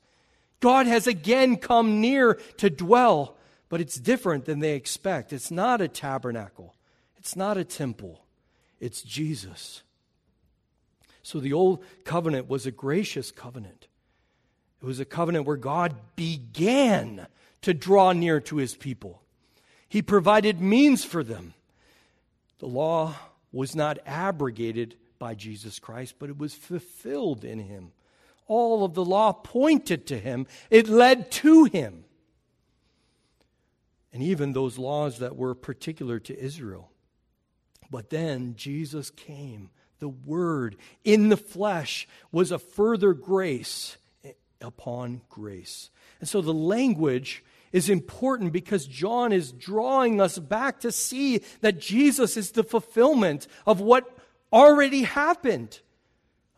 God 0.60 0.86
has 0.86 1.08
again 1.08 1.58
come 1.58 2.02
near 2.02 2.36
to 2.58 2.70
dwell, 2.70 3.38
but 3.70 3.82
it's 3.82 3.96
different 3.96 4.46
than 4.46 4.60
they 4.60 4.76
expect. 4.76 5.34
It's 5.34 5.50
not 5.50 5.82
a 5.82 5.88
tabernacle, 5.88 6.76
it's 7.18 7.36
not 7.36 7.58
a 7.58 7.64
temple, 7.64 8.26
it's 8.80 9.02
Jesus. 9.02 9.84
So 11.24 11.40
the 11.40 11.54
old 11.54 11.84
covenant 12.04 12.50
was 12.50 12.66
a 12.66 12.72
gracious 12.72 13.32
covenant. 13.32 13.88
It 14.82 14.86
was 14.86 15.00
a 15.00 15.06
covenant 15.06 15.46
where 15.46 15.58
God 15.58 15.96
began 16.16 17.28
to 17.62 17.74
draw 17.74 18.12
near 18.12 18.40
to 18.42 18.58
his 18.58 18.76
people. 18.76 19.22
He 19.88 20.02
provided 20.02 20.60
means 20.60 21.06
for 21.06 21.24
them. 21.24 21.54
The 22.58 22.66
law 22.66 23.16
was 23.52 23.76
not 23.76 24.00
abrogated 24.06 24.96
by 25.22 25.36
Jesus 25.36 25.78
Christ, 25.78 26.16
but 26.18 26.32
it 26.32 26.38
was 26.40 26.56
fulfilled 26.56 27.46
in 27.46 27.60
him. 27.60 27.92
All 28.48 28.84
of 28.84 28.96
the 28.96 29.06
law 29.06 29.32
pointed 29.32 30.08
to 30.08 30.18
him, 30.18 30.48
it 30.72 30.90
led 30.90 31.30
to 31.34 31.66
him. 31.66 32.06
And 34.12 34.24
even 34.24 34.52
those 34.52 34.80
laws 34.80 35.20
that 35.20 35.36
were 35.36 35.54
particular 35.54 36.20
to 36.22 36.38
Israel. 36.38 36.90
But 37.92 38.10
then 38.10 38.56
Jesus 38.56 39.12
came. 39.12 39.70
The 40.00 40.10
Word 40.10 40.76
in 41.04 41.30
the 41.30 41.38
flesh 41.38 42.08
was 42.32 42.52
a 42.52 42.58
further 42.58 43.14
grace 43.14 43.98
eh, 44.26 44.32
upon 44.60 45.22
grace. 45.30 45.92
And 46.20 46.28
so 46.28 46.42
the 46.42 46.52
language 46.52 47.44
is 47.72 47.92
important 47.92 48.54
because 48.54 48.88
John 48.88 49.32
is 49.32 49.52
drawing 49.52 50.20
us 50.20 50.40
back 50.40 50.80
to 50.80 50.92
see 50.92 51.42
that 51.62 51.80
Jesus 51.80 52.38
is 52.38 52.52
the 52.52 52.64
fulfillment 52.64 53.46
of 53.68 53.80
what 53.80 54.18
already 54.52 55.04
happened 55.04 55.80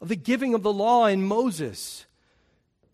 of 0.02 0.10
the 0.10 0.16
giving 0.16 0.54
of 0.54 0.64
the 0.64 0.74
law 0.74 1.06
in 1.06 1.24
Moses. 1.24 2.06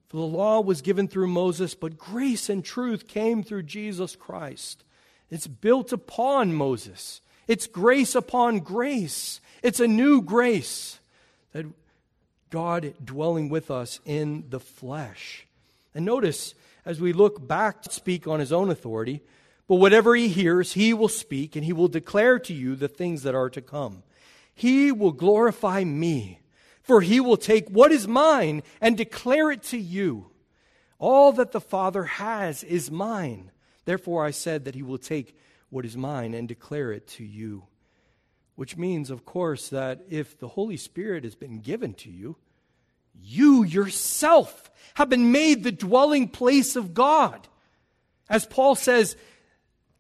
For 0.10 0.18
the 0.18 0.24
law 0.24 0.60
was 0.62 0.82
given 0.82 1.08
through 1.08 1.28
Moses, 1.28 1.76
but 1.76 1.98
grace 1.98 2.50
and 2.50 2.66
truth 2.66 3.08
came 3.08 3.44
through 3.44 3.64
Jesus 3.64 4.16
Christ. 4.16 4.84
It's 5.30 5.48
built 5.48 5.94
upon 5.94 6.54
Moses. 6.54 7.22
It's 7.48 7.68
grace 7.68 8.16
upon 8.16 8.60
grace. 8.60 9.42
It's 9.62 9.80
a 9.80 9.88
new 9.88 10.22
grace 10.22 11.00
that 11.52 11.66
God 12.50 12.94
dwelling 13.04 13.50
with 13.50 13.70
us 13.70 14.00
in 14.06 14.46
the 14.50 14.60
flesh. 14.60 15.46
And 15.94 16.06
notice, 16.06 16.56
as 16.86 17.00
we 17.00 17.14
look 17.14 17.48
back 17.48 17.82
to 17.84 17.92
speak 17.92 18.28
on 18.28 18.40
his 18.40 18.52
own 18.52 18.70
authority, 18.70 19.22
but 19.68 19.76
whatever 19.76 20.16
he 20.16 20.28
hears, 20.28 20.74
he 20.74 20.94
will 20.94 21.08
speak, 21.08 21.56
and 21.56 21.64
he 21.64 21.74
will 21.74 21.88
declare 21.88 22.40
to 22.40 22.54
you 22.54 22.76
the 22.76 22.88
things 22.88 23.22
that 23.24 23.36
are 23.36 23.50
to 23.52 23.62
come. 23.62 24.04
He 24.60 24.92
will 24.92 25.14
glorify 25.14 25.86
me, 25.86 26.42
for 26.82 27.00
he 27.00 27.22
will 27.22 27.38
take 27.38 27.70
what 27.70 27.94
is 27.94 28.10
mine 28.10 28.62
and 28.82 28.98
declare 28.98 29.52
it 29.52 29.64
to 29.64 29.78
you. 29.78 30.32
All 30.98 31.32
that 31.32 31.54
the 31.54 31.62
Father 31.62 32.04
has 32.04 32.62
is 32.66 32.92
mine. 32.92 33.52
Therefore, 33.86 34.26
I 34.26 34.32
said 34.32 34.66
that 34.66 34.76
he 34.76 34.84
will 34.84 34.98
take 34.98 35.34
what 35.70 35.86
is 35.86 35.96
mine 35.96 36.34
and 36.34 36.46
declare 36.46 36.92
it 36.92 37.08
to 37.08 37.24
you. 37.24 37.68
Which 38.56 38.76
means, 38.76 39.10
of 39.10 39.24
course, 39.24 39.70
that 39.70 40.02
if 40.10 40.38
the 40.38 40.50
Holy 40.50 40.76
Spirit 40.76 41.24
has 41.24 41.36
been 41.36 41.62
given 41.62 41.94
to 41.94 42.12
you, 42.12 42.36
you 43.18 43.64
yourself 43.64 44.70
have 44.96 45.08
been 45.08 45.32
made 45.32 45.64
the 45.64 45.72
dwelling 45.72 46.28
place 46.28 46.76
of 46.76 46.94
God. 46.94 47.48
As 48.30 48.46
Paul 48.46 48.76
says, 48.76 49.16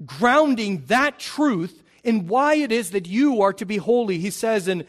grounding 0.05 0.83
that 0.87 1.17
truth 1.17 1.81
in 2.03 2.27
why 2.27 2.55
it 2.55 2.71
is 2.71 2.91
that 2.91 3.07
you 3.07 3.41
are 3.41 3.53
to 3.53 3.65
be 3.65 3.77
holy. 3.77 4.19
He 4.19 4.29
says 4.29 4.67
in 4.67 4.85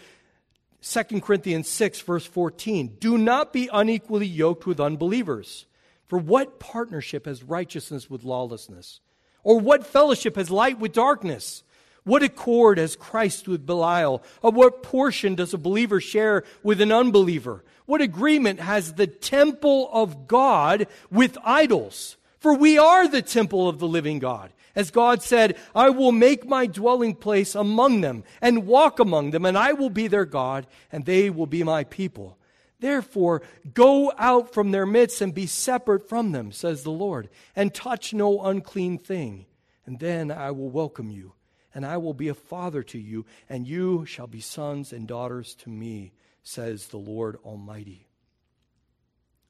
2 0.83 1.20
Corinthians 1.20 1.68
6, 1.68 2.01
verse 2.01 2.27
14, 2.27 2.96
Do 2.99 3.18
not 3.18 3.53
be 3.53 3.68
unequally 3.73 4.27
yoked 4.27 4.66
with 4.66 4.81
unbelievers. 4.81 5.66
For 6.07 6.18
what 6.18 6.59
partnership 6.59 7.27
has 7.27 7.42
righteousness 7.42 8.11
with 8.11 8.25
lawlessness? 8.25 9.01
Or 9.44 9.61
what 9.61 9.87
fellowship 9.87 10.37
has 10.37 10.51
light 10.51 10.79
with 10.79 10.92
darkness? 10.92 11.62
What 12.05 12.23
accord 12.23 12.79
has 12.79 12.96
Christ 12.96 13.46
with 13.46 13.66
Belial? 13.66 14.23
Or 14.42 14.51
what 14.51 14.83
portion 14.83 15.35
does 15.35 15.55
a 15.55 15.59
believer 15.59 16.01
share 16.01 16.44
with 16.62 16.81
an 16.81 16.92
unbeliever? 16.92 17.62
What 17.87 18.01
agreement 18.01 18.61
has 18.61 18.94
the 18.94 19.07
temple 19.07 19.90
of 19.92 20.27
God 20.27 20.87
with 21.11 21.37
idols? 21.44 22.16
For 22.38 22.55
we 22.55 22.79
are 22.79 23.07
the 23.07 23.23
temple 23.23 23.68
of 23.68 23.79
the 23.79 23.88
living 23.88 24.18
God. 24.18 24.53
As 24.74 24.90
God 24.90 25.22
said, 25.22 25.56
I 25.74 25.90
will 25.90 26.12
make 26.12 26.46
my 26.46 26.66
dwelling 26.66 27.14
place 27.14 27.54
among 27.54 28.00
them 28.00 28.24
and 28.40 28.66
walk 28.66 28.98
among 28.98 29.30
them, 29.30 29.44
and 29.44 29.59
I 29.59 29.72
will 29.72 29.90
be 29.90 30.06
their 30.06 30.24
God, 30.24 30.66
and 30.92 31.04
they 31.04 31.30
will 31.30 31.46
be 31.46 31.62
my 31.64 31.85
people. 31.85 32.38
Therefore, 32.78 33.42
go 33.74 34.12
out 34.16 34.54
from 34.54 34.70
their 34.70 34.87
midst 34.87 35.20
and 35.20 35.35
be 35.35 35.46
separate 35.46 36.09
from 36.09 36.33
them, 36.33 36.50
says 36.50 36.83
the 36.83 36.90
Lord, 36.90 37.28
and 37.54 37.74
touch 37.74 38.14
no 38.14 38.42
unclean 38.42 38.98
thing. 38.98 39.46
And 39.85 39.98
then 39.98 40.30
I 40.30 40.50
will 40.52 40.70
welcome 40.70 41.11
you, 41.11 41.35
and 41.74 41.85
I 41.85 41.98
will 41.98 42.14
be 42.14 42.28
a 42.28 42.35
father 42.35 42.83
to 42.85 42.98
you, 42.98 43.26
and 43.48 43.66
you 43.66 44.06
shall 44.06 44.26
be 44.26 44.40
sons 44.40 44.92
and 44.92 45.06
daughters 45.06 45.54
to 45.56 45.68
me, 45.68 46.12
says 46.42 46.88
the 46.88 46.96
Lord 46.96 47.37
Almighty. 47.44 48.09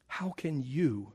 How 0.09 0.31
can 0.31 0.63
you? 0.63 1.13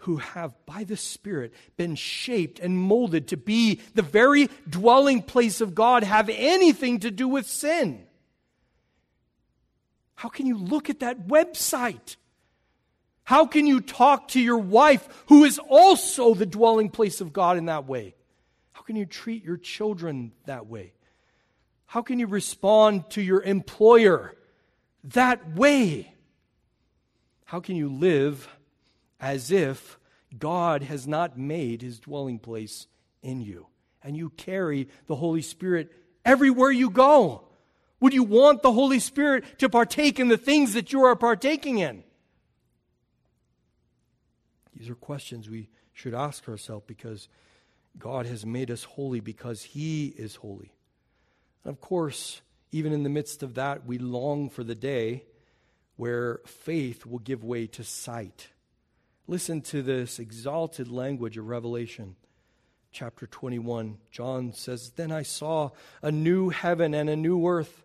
Who 0.00 0.16
have, 0.16 0.54
by 0.66 0.84
the 0.84 0.96
Spirit, 0.96 1.52
been 1.76 1.94
shaped 1.94 2.58
and 2.58 2.78
molded 2.78 3.28
to 3.28 3.36
be 3.36 3.80
the 3.94 4.02
very 4.02 4.48
dwelling 4.68 5.22
place 5.22 5.60
of 5.60 5.74
God 5.74 6.02
have 6.02 6.28
anything 6.28 7.00
to 7.00 7.10
do 7.10 7.28
with 7.28 7.46
sin? 7.46 8.06
How 10.14 10.28
can 10.28 10.46
you 10.46 10.56
look 10.58 10.90
at 10.90 11.00
that 11.00 11.28
website? 11.28 12.16
How 13.24 13.46
can 13.46 13.66
you 13.66 13.80
talk 13.80 14.28
to 14.28 14.40
your 14.40 14.58
wife, 14.58 15.06
who 15.28 15.44
is 15.44 15.58
also 15.58 16.34
the 16.34 16.46
dwelling 16.46 16.90
place 16.90 17.20
of 17.20 17.32
God 17.32 17.56
in 17.56 17.66
that 17.66 17.86
way? 17.86 18.14
How 18.72 18.82
can 18.82 18.96
you 18.96 19.06
treat 19.06 19.44
your 19.44 19.56
children 19.56 20.32
that 20.46 20.66
way? 20.66 20.94
How 21.86 22.02
can 22.02 22.18
you 22.18 22.26
respond 22.26 23.10
to 23.10 23.22
your 23.22 23.42
employer 23.42 24.34
that 25.04 25.54
way? 25.54 26.14
How 27.44 27.60
can 27.60 27.76
you 27.76 27.88
live 27.88 28.48
as 29.20 29.50
if 29.50 29.98
God 30.38 30.82
has 30.82 31.06
not 31.06 31.38
made 31.38 31.82
his 31.82 32.00
dwelling 32.00 32.38
place 32.38 32.86
in 33.22 33.40
you. 33.40 33.66
And 34.02 34.16
you 34.16 34.30
carry 34.30 34.88
the 35.06 35.16
Holy 35.16 35.42
Spirit 35.42 35.92
everywhere 36.24 36.70
you 36.70 36.90
go. 36.90 37.44
Would 38.00 38.14
you 38.14 38.24
want 38.24 38.62
the 38.62 38.72
Holy 38.72 38.98
Spirit 38.98 39.58
to 39.58 39.68
partake 39.68 40.18
in 40.18 40.28
the 40.28 40.38
things 40.38 40.72
that 40.72 40.92
you 40.92 41.02
are 41.02 41.16
partaking 41.16 41.78
in? 41.78 42.02
These 44.74 44.88
are 44.88 44.94
questions 44.94 45.50
we 45.50 45.68
should 45.92 46.14
ask 46.14 46.48
ourselves 46.48 46.84
because 46.86 47.28
God 47.98 48.24
has 48.24 48.46
made 48.46 48.70
us 48.70 48.84
holy 48.84 49.20
because 49.20 49.62
He 49.62 50.06
is 50.06 50.36
holy. 50.36 50.72
And 51.64 51.70
of 51.70 51.80
course, 51.82 52.40
even 52.72 52.92
in 52.92 53.02
the 53.02 53.10
midst 53.10 53.42
of 53.42 53.54
that, 53.54 53.84
we 53.84 53.98
long 53.98 54.48
for 54.48 54.64
the 54.64 54.74
day 54.74 55.24
where 55.96 56.40
faith 56.46 57.04
will 57.04 57.18
give 57.18 57.44
way 57.44 57.66
to 57.66 57.84
sight. 57.84 58.48
Listen 59.30 59.60
to 59.60 59.80
this 59.80 60.18
exalted 60.18 60.88
language 60.88 61.38
of 61.38 61.46
Revelation 61.46 62.16
chapter 62.90 63.28
21. 63.28 63.98
John 64.10 64.52
says, 64.52 64.90
Then 64.96 65.12
I 65.12 65.22
saw 65.22 65.70
a 66.02 66.10
new 66.10 66.48
heaven 66.48 66.94
and 66.94 67.08
a 67.08 67.14
new 67.14 67.46
earth. 67.46 67.84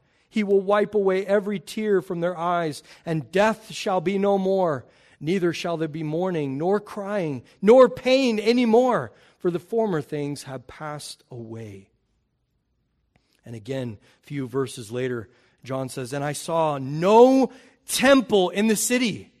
He 0.31 0.43
will 0.43 0.61
wipe 0.61 0.95
away 0.95 1.25
every 1.25 1.59
tear 1.59 2.01
from 2.01 2.21
their 2.21 2.35
eyes, 2.35 2.81
and 3.05 3.31
death 3.31 3.71
shall 3.71 3.99
be 4.01 4.17
no 4.17 4.37
more. 4.37 4.85
Neither 5.19 5.53
shall 5.53 5.77
there 5.77 5.89
be 5.89 6.03
mourning, 6.03 6.57
nor 6.57 6.79
crying, 6.79 7.43
nor 7.61 7.89
pain 7.89 8.39
any 8.39 8.65
more, 8.65 9.11
for 9.37 9.51
the 9.51 9.59
former 9.59 10.01
things 10.01 10.43
have 10.43 10.65
passed 10.65 11.23
away. 11.29 11.89
And 13.45 13.55
again, 13.55 13.97
a 14.23 14.25
few 14.25 14.47
verses 14.47 14.89
later, 14.89 15.29
John 15.65 15.89
says, 15.89 16.13
And 16.13 16.23
I 16.23 16.33
saw 16.33 16.77
no 16.77 17.51
temple 17.87 18.51
in 18.51 18.67
the 18.67 18.75
city. 18.77 19.31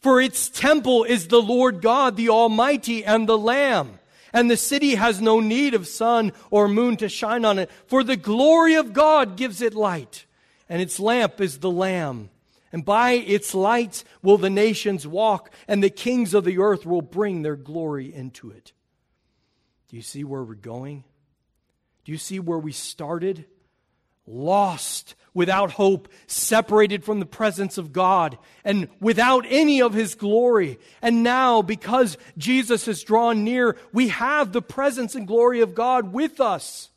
For 0.00 0.20
its 0.20 0.50
temple 0.50 1.04
is 1.04 1.28
the 1.28 1.40
Lord 1.40 1.80
God, 1.80 2.16
the 2.16 2.28
Almighty, 2.28 3.04
and 3.04 3.26
the 3.26 3.38
Lamb. 3.38 3.98
And 4.32 4.50
the 4.50 4.56
city 4.56 4.94
has 4.94 5.20
no 5.20 5.40
need 5.40 5.74
of 5.74 5.86
sun 5.86 6.32
or 6.50 6.68
moon 6.68 6.96
to 6.98 7.08
shine 7.08 7.44
on 7.44 7.58
it, 7.58 7.70
for 7.86 8.02
the 8.02 8.16
glory 8.16 8.74
of 8.74 8.92
God 8.92 9.36
gives 9.36 9.60
it 9.60 9.74
light, 9.74 10.26
and 10.68 10.80
its 10.80 10.98
lamp 10.98 11.40
is 11.40 11.58
the 11.58 11.70
Lamb. 11.70 12.30
And 12.72 12.84
by 12.84 13.12
its 13.12 13.54
light 13.54 14.02
will 14.22 14.38
the 14.38 14.48
nations 14.48 15.06
walk, 15.06 15.50
and 15.68 15.82
the 15.82 15.90
kings 15.90 16.32
of 16.32 16.44
the 16.44 16.58
earth 16.58 16.86
will 16.86 17.02
bring 17.02 17.42
their 17.42 17.56
glory 17.56 18.12
into 18.12 18.50
it. 18.50 18.72
Do 19.88 19.96
you 19.96 20.02
see 20.02 20.24
where 20.24 20.42
we're 20.42 20.54
going? 20.54 21.04
Do 22.04 22.12
you 22.12 22.18
see 22.18 22.40
where 22.40 22.58
we 22.58 22.72
started? 22.72 23.44
Lost 24.26 25.14
without 25.34 25.72
hope, 25.72 26.08
separated 26.26 27.04
from 27.04 27.18
the 27.18 27.26
presence 27.26 27.78
of 27.78 27.92
God, 27.92 28.38
and 28.64 28.88
without 29.00 29.46
any 29.48 29.80
of 29.80 29.94
His 29.94 30.14
glory. 30.14 30.78
And 31.00 31.22
now, 31.22 31.62
because 31.62 32.18
Jesus 32.36 32.86
has 32.86 33.02
drawn 33.02 33.44
near, 33.44 33.76
we 33.92 34.08
have 34.08 34.52
the 34.52 34.62
presence 34.62 35.14
and 35.14 35.26
glory 35.26 35.60
of 35.60 35.74
God 35.74 36.12
with 36.12 36.40
us. 36.40 36.90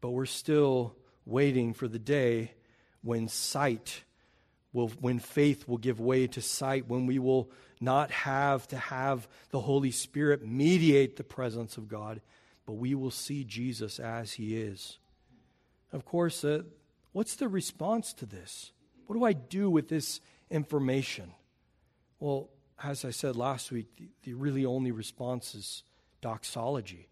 But 0.00 0.10
we're 0.10 0.26
still 0.26 0.96
waiting 1.26 1.74
for 1.74 1.86
the 1.86 1.98
day 1.98 2.52
when 3.02 3.28
sight 3.28 4.02
will, 4.72 4.88
when 5.00 5.18
faith 5.18 5.68
will 5.68 5.78
give 5.78 6.00
way 6.00 6.26
to 6.28 6.40
sight, 6.40 6.88
when 6.88 7.06
we 7.06 7.18
will 7.18 7.50
not 7.80 8.10
have 8.10 8.66
to 8.68 8.76
have 8.76 9.28
the 9.50 9.60
Holy 9.60 9.90
Spirit 9.90 10.46
mediate 10.46 11.16
the 11.16 11.24
presence 11.24 11.76
of 11.76 11.88
God, 11.88 12.20
but 12.66 12.74
we 12.74 12.94
will 12.94 13.10
see 13.10 13.44
Jesus 13.44 13.98
as 13.98 14.32
He 14.32 14.56
is. 14.56 14.98
Of 15.92 16.04
course, 16.04 16.44
uh, 16.44 16.62
what's 17.12 17.36
the 17.36 17.48
response 17.48 18.12
to 18.14 18.26
this? 18.26 18.72
What 19.06 19.16
do 19.16 19.24
I 19.24 19.32
do 19.32 19.68
with 19.70 19.88
this 19.88 20.20
information? 20.50 21.32
Well, 22.20 22.50
as 22.82 23.04
I 23.04 23.10
said 23.10 23.36
last 23.36 23.72
week, 23.72 23.88
the, 23.96 24.08
the 24.22 24.34
really 24.34 24.64
only 24.64 24.92
response 24.92 25.54
is 25.54 25.82
doxology. 26.20 27.08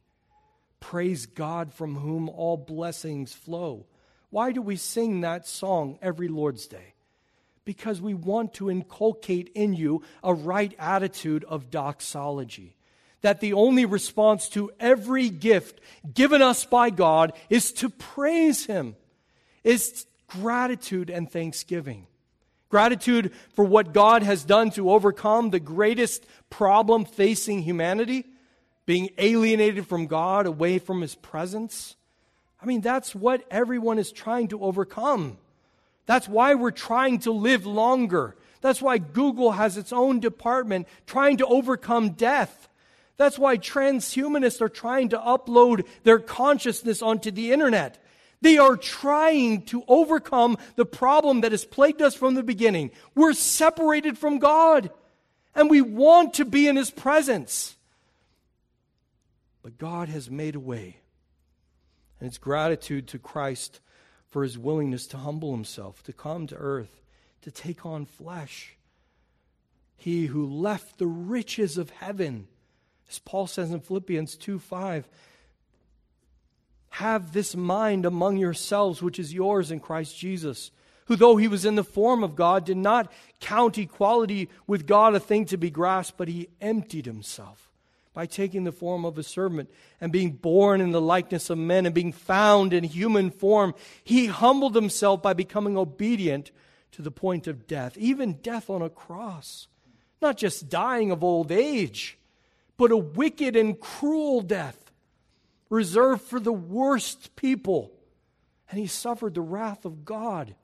Praise 0.81 1.27
God 1.27 1.73
from 1.73 1.97
whom 1.97 2.29
all 2.29 2.57
blessings 2.57 3.33
flow. 3.33 3.87
Why 4.31 4.53
do 4.53 4.63
we 4.63 4.77
sing 4.77 5.23
that 5.23 5.47
song 5.47 5.99
every 6.01 6.29
Lord's 6.29 6.67
Day? 6.67 6.95
Because 7.65 8.01
we 8.01 8.15
want 8.15 8.55
to 8.55 8.71
inculcate 8.71 9.51
in 9.55 9.75
you 9.75 10.03
a 10.23 10.33
right 10.33 10.75
attitude 10.79 11.45
of 11.45 11.71
doxology 11.71 12.78
that 13.21 13.41
the 13.41 13.53
only 13.53 13.85
response 13.85 14.49
to 14.51 14.71
every 14.79 15.29
gift 15.29 15.81
given 16.15 16.43
us 16.43 16.65
by 16.65 16.91
God 16.91 17.33
is 17.51 17.73
to 17.73 17.89
praise 17.89 18.67
Him, 18.67 18.97
is 19.65 20.07
gratitude 20.29 21.11
and 21.11 21.31
thanksgiving. 21.31 22.07
Gratitude 22.69 23.33
for 23.55 23.65
what 23.65 23.95
God 23.95 24.23
has 24.23 24.45
done 24.45 24.71
to 24.73 24.91
overcome 24.91 25.51
the 25.51 25.61
greatest 25.61 26.25
problem 26.51 27.05
facing 27.05 27.63
humanity, 27.63 28.25
being 28.85 29.09
alienated 29.19 29.87
from 29.87 30.07
God, 30.07 30.47
away 30.47 30.79
from 30.79 31.01
His 31.01 31.15
presence. 31.15 31.97
I 32.63 32.67
mean, 32.67 32.81
that's 32.81 33.15
what 33.15 33.45
everyone 33.51 33.99
is 33.99 34.13
trying 34.13 34.49
to 34.49 34.63
overcome. 34.63 35.39
That's 36.07 36.29
why 36.29 36.55
we're 36.55 36.71
trying 36.71 37.21
to 37.21 37.33
live 37.33 37.67
longer. 37.67 38.37
That's 38.61 38.83
why 38.83 38.99
Google 38.99 39.53
has 39.53 39.77
its 39.77 39.93
own 39.93 40.21
department 40.21 40.89
trying 41.07 41.37
to 41.39 41.47
overcome 41.47 42.11
death. 42.11 42.68
That's 43.19 43.39
why 43.39 43.59
transhumanists 43.59 44.61
are 44.61 44.69
trying 44.69 45.11
to 45.11 45.19
upload 45.19 45.87
their 46.05 46.21
consciousness 46.21 47.03
onto 47.03 47.31
the 47.31 47.53
internet. 47.53 48.03
They 48.41 48.59
are 48.59 48.77
trying 48.77 49.63
to 49.67 49.83
overcome 49.89 50.57
the 50.77 50.87
problem 50.87 51.41
that 51.41 51.51
has 51.51 51.65
plagued 51.65 52.01
us 52.01 52.15
from 52.15 52.35
the 52.35 52.45
beginning. 52.45 52.93
We're 53.17 53.33
separated 53.33 54.17
from 54.17 54.39
God, 54.39 54.91
and 55.57 55.69
we 55.69 55.81
want 55.81 56.35
to 56.35 56.45
be 56.45 56.69
in 56.69 56.77
His 56.77 56.93
presence. 56.93 57.77
But 59.63 59.79
God 59.79 60.09
has 60.09 60.31
made 60.31 60.55
a 60.55 60.61
way. 60.61 61.01
And 62.21 62.29
it's 62.29 62.39
gratitude 62.39 63.09
to 63.09 63.19
Christ 63.19 63.81
for 64.29 64.45
His 64.45 64.57
willingness 64.57 65.09
to 65.09 65.17
humble 65.17 65.51
Himself, 65.51 66.05
to 66.05 66.13
come 66.13 66.47
to 66.47 66.57
earth, 66.57 67.03
to 67.43 67.51
take 67.51 67.85
on 67.85 68.07
flesh. 68.07 68.77
He 69.97 70.27
who 70.27 70.47
left 70.47 70.99
the 70.99 71.09
riches 71.09 71.77
of 71.77 71.91
heaven 71.91 72.47
as 73.09 73.19
Paul 73.19 73.47
says 73.47 73.71
in 73.71 73.81
Philippians 73.81 74.37
2 74.37 74.59
5, 74.59 75.09
have 76.91 77.33
this 77.33 77.55
mind 77.55 78.05
among 78.05 78.39
yourselves, 78.39 79.03
which 79.03 79.19
is 79.19 79.33
yours 79.33 79.71
in 79.71 79.81
Christ 79.81 80.19
Jesus, 80.19 80.71
who, 81.07 81.17
though 81.17 81.37
he 81.37 81.49
was 81.49 81.65
in 81.65 81.75
the 81.75 81.85
form 81.85 82.23
of 82.23 82.37
God, 82.37 82.65
did 82.65 82.77
not 82.77 83.11
count 83.41 83.79
equality 83.79 84.49
with 84.67 84.87
God 84.87 85.15
a 85.15 85.21
thing 85.21 85.47
to 85.47 85.57
be 85.57 85.71
grasped, 85.71 86.19
but 86.19 86.29
he 86.29 86.49
emptied 86.61 87.07
himself 87.07 87.71
by 88.13 88.27
taking 88.27 88.65
the 88.65 88.73
form 88.73 89.05
of 89.05 89.17
a 89.17 89.23
servant 89.23 89.71
and 90.01 90.11
being 90.11 90.33
born 90.33 90.81
in 90.81 90.91
the 90.91 91.01
likeness 91.01 91.51
of 91.51 91.59
men 91.59 91.87
and 91.87 91.95
being 91.95 92.13
found 92.13 92.73
in 92.73 92.85
human 92.85 93.31
form. 93.31 93.75
He 94.03 94.27
humbled 94.27 94.75
himself 94.75 95.23
by 95.23 95.35
becoming 95.35 95.79
obedient 95.79 96.51
to 96.93 97.03
the 97.03 97.11
point 97.11 97.47
of 97.47 97.67
death, 97.67 97.97
even 97.97 98.35
death 98.43 98.69
on 98.69 98.83
a 98.83 98.91
cross. 98.91 99.69
Not 100.21 100.37
just 100.37 100.69
dying 100.69 101.13
of 101.13 101.23
old 101.23 101.53
age 101.53 102.19
but 102.79 102.93
a 102.93 102.97
wicked 102.97 103.57
and 103.57 103.79
cruel 103.79 104.41
death 104.41 104.93
reserved 105.69 106.23
for 106.23 106.41
the 106.41 106.53
worst 106.53 107.37
people. 107.37 107.93
And 108.71 108.79
he 108.79 108.87
suffered 108.87 109.35
the 109.35 109.43
wrath 109.43 109.85
of 109.85 110.05
God. 110.05 110.55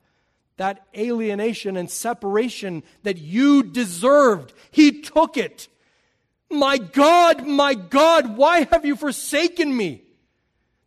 That 0.57 0.85
alienation 0.97 1.75
and 1.75 1.91
separation 1.91 2.83
that 3.03 3.17
you 3.17 3.61
deserved, 3.61 4.53
he 4.71 5.01
took 5.01 5.35
it. 5.37 5.67
My 6.49 6.77
God, 6.77 7.45
my 7.45 7.73
God, 7.73 8.37
why 8.37 8.65
have 8.71 8.85
you 8.85 8.95
forsaken 8.95 9.75
me? 9.75 10.03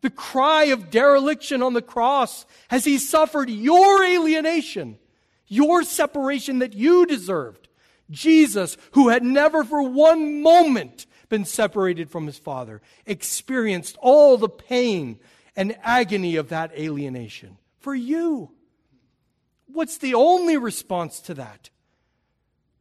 The 0.00 0.10
cry 0.10 0.64
of 0.64 0.90
dereliction 0.90 1.62
on 1.62 1.74
the 1.74 1.82
cross 1.82 2.46
as 2.70 2.84
he 2.84 2.96
suffered 2.96 3.50
your 3.50 4.04
alienation, 4.04 4.98
your 5.46 5.82
separation 5.82 6.60
that 6.60 6.72
you 6.72 7.04
deserved. 7.04 7.68
Jesus, 8.10 8.78
who 8.92 9.10
had 9.10 9.22
never 9.22 9.64
for 9.64 9.82
one 9.82 10.40
moment 10.40 11.04
been 11.28 11.44
separated 11.44 12.10
from 12.10 12.26
his 12.26 12.38
father, 12.38 12.80
experienced 13.06 13.96
all 14.00 14.36
the 14.36 14.48
pain 14.48 15.18
and 15.56 15.76
agony 15.82 16.36
of 16.36 16.48
that 16.48 16.72
alienation. 16.78 17.58
For 17.80 17.94
you. 17.94 18.52
What's 19.66 19.98
the 19.98 20.14
only 20.14 20.56
response 20.56 21.20
to 21.20 21.34
that? 21.34 21.70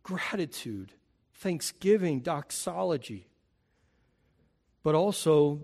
Gratitude, 0.04 0.94
thanksgiving, 1.34 2.22
doxology. 2.22 3.28
But 4.84 4.96
also 4.96 5.62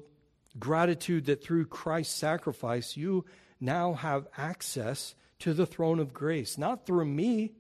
gratitude 0.60 1.26
that 1.26 1.44
through 1.44 1.68
Christ's 1.68 2.16
sacrifice, 2.16 2.98
you 2.98 3.26
now 3.60 3.94
have 3.94 4.28
access 4.38 5.16
to 5.40 5.54
the 5.54 5.66
throne 5.66 6.00
of 6.00 6.14
grace. 6.14 6.58
Not 6.58 6.86
through 6.86 7.06
me, 7.06 7.54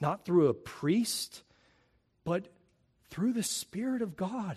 not 0.00 0.24
through 0.24 0.48
a 0.48 0.54
priest, 0.54 1.42
but 2.24 2.48
through 3.10 3.32
the 3.32 3.42
Spirit 3.42 4.02
of 4.02 4.16
God. 4.16 4.56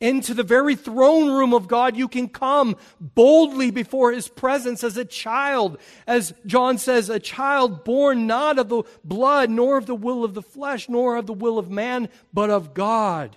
Into 0.00 0.34
the 0.34 0.42
very 0.42 0.74
throne 0.74 1.30
room 1.30 1.54
of 1.54 1.68
God, 1.68 1.96
you 1.96 2.08
can 2.08 2.28
come 2.28 2.76
boldly 3.00 3.70
before 3.70 4.12
His 4.12 4.28
presence 4.28 4.84
as 4.84 4.96
a 4.96 5.04
child. 5.04 5.78
As 6.06 6.34
John 6.44 6.78
says, 6.78 7.08
a 7.08 7.20
child 7.20 7.84
born 7.84 8.26
not 8.26 8.58
of 8.58 8.68
the 8.68 8.82
blood, 9.02 9.50
nor 9.50 9.78
of 9.78 9.86
the 9.86 9.94
will 9.94 10.24
of 10.24 10.34
the 10.34 10.42
flesh, 10.42 10.88
nor 10.88 11.16
of 11.16 11.26
the 11.26 11.32
will 11.32 11.58
of 11.58 11.70
man, 11.70 12.08
but 12.32 12.50
of 12.50 12.74
God. 12.74 13.36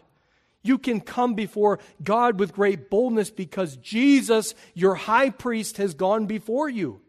You 0.63 0.77
can 0.77 0.99
come 0.99 1.35
before 1.35 1.79
God 2.03 2.39
with 2.39 2.53
great 2.53 2.89
boldness 2.89 3.29
because 3.29 3.77
Jesus, 3.77 4.53
your 4.73 4.95
high 4.95 5.29
priest, 5.29 5.77
has 5.77 5.93
gone 5.93 6.25
before 6.25 6.67
you. 6.67 6.99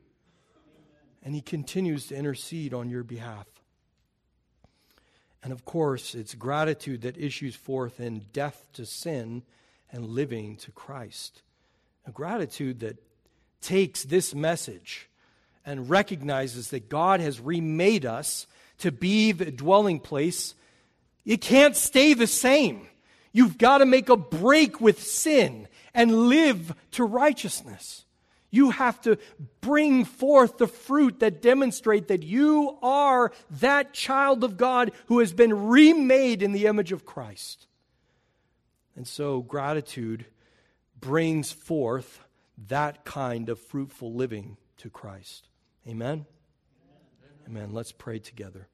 And 1.24 1.35
He 1.35 1.41
continues 1.41 2.07
to 2.09 2.16
intercede 2.16 2.72
on 2.72 2.91
your 2.91 3.03
behalf. 3.03 3.47
And 5.49 5.53
of 5.55 5.64
course, 5.64 6.14
it's 6.14 6.34
gratitude 6.34 7.01
that 7.01 7.16
issues 7.16 7.57
forth 7.57 8.01
in 8.01 8.26
death 8.34 8.68
to 8.74 8.84
sin 8.84 9.44
and 9.90 10.05
living 10.05 10.57
to 10.57 10.70
Christ. 10.70 11.40
A 12.07 12.11
gratitude 12.11 12.80
that 12.80 12.99
takes 13.62 14.03
this 14.03 14.34
message 14.34 15.09
and 15.64 15.88
recognizes 15.88 16.68
that 16.68 16.90
God 16.90 17.20
has 17.20 17.40
remade 17.40 18.05
us 18.05 18.46
to 18.80 18.92
be 18.92 19.32
the 19.32 19.51
dwelling 19.51 20.01
place. 20.01 20.55
It 21.24 21.40
can't 21.40 21.74
stay 21.74 22.12
the 22.12 22.26
same. 22.26 22.86
You've 23.32 23.57
got 23.57 23.78
to 23.78 23.86
make 23.86 24.11
a 24.11 24.18
break 24.18 24.82
with 24.82 25.03
sin 25.03 25.66
and 25.94 26.28
live 26.28 26.74
to 26.90 27.05
righteousness. 27.05 28.05
You 28.51 28.70
have 28.70 29.01
to 29.03 29.18
bring 29.61 30.05
forth 30.05 30.59
the 30.59 30.66
fruit 30.66 31.20
that 31.20 31.42
demonstrate 31.42 32.09
that 32.09 32.22
you 32.22 32.78
are 32.82 33.32
that 33.51 33.92
child 33.92 34.42
of 34.44 34.57
God 34.57 34.92
who 35.07 35.18
has 35.18 35.32
been 35.32 35.68
remade 35.68 36.42
in 36.42 36.53
the 36.53 36.66
image 36.66 36.92
of 36.92 37.05
Christ. 37.05 37.66
And 38.96 39.07
so 39.07 39.42
gratitude 39.42 40.26
brings 40.99 41.53
forth 41.53 42.20
that 42.68 43.05
kind 43.05 43.49
of 43.49 43.61
fruitful 43.61 44.14
living 44.14 44.57
to 44.78 44.90
Christ. 44.90 45.49
Amen? 45.86 46.26
Amen. 47.46 47.70
Let's 47.72 47.92
pray 47.92 48.18
together. 48.18 48.68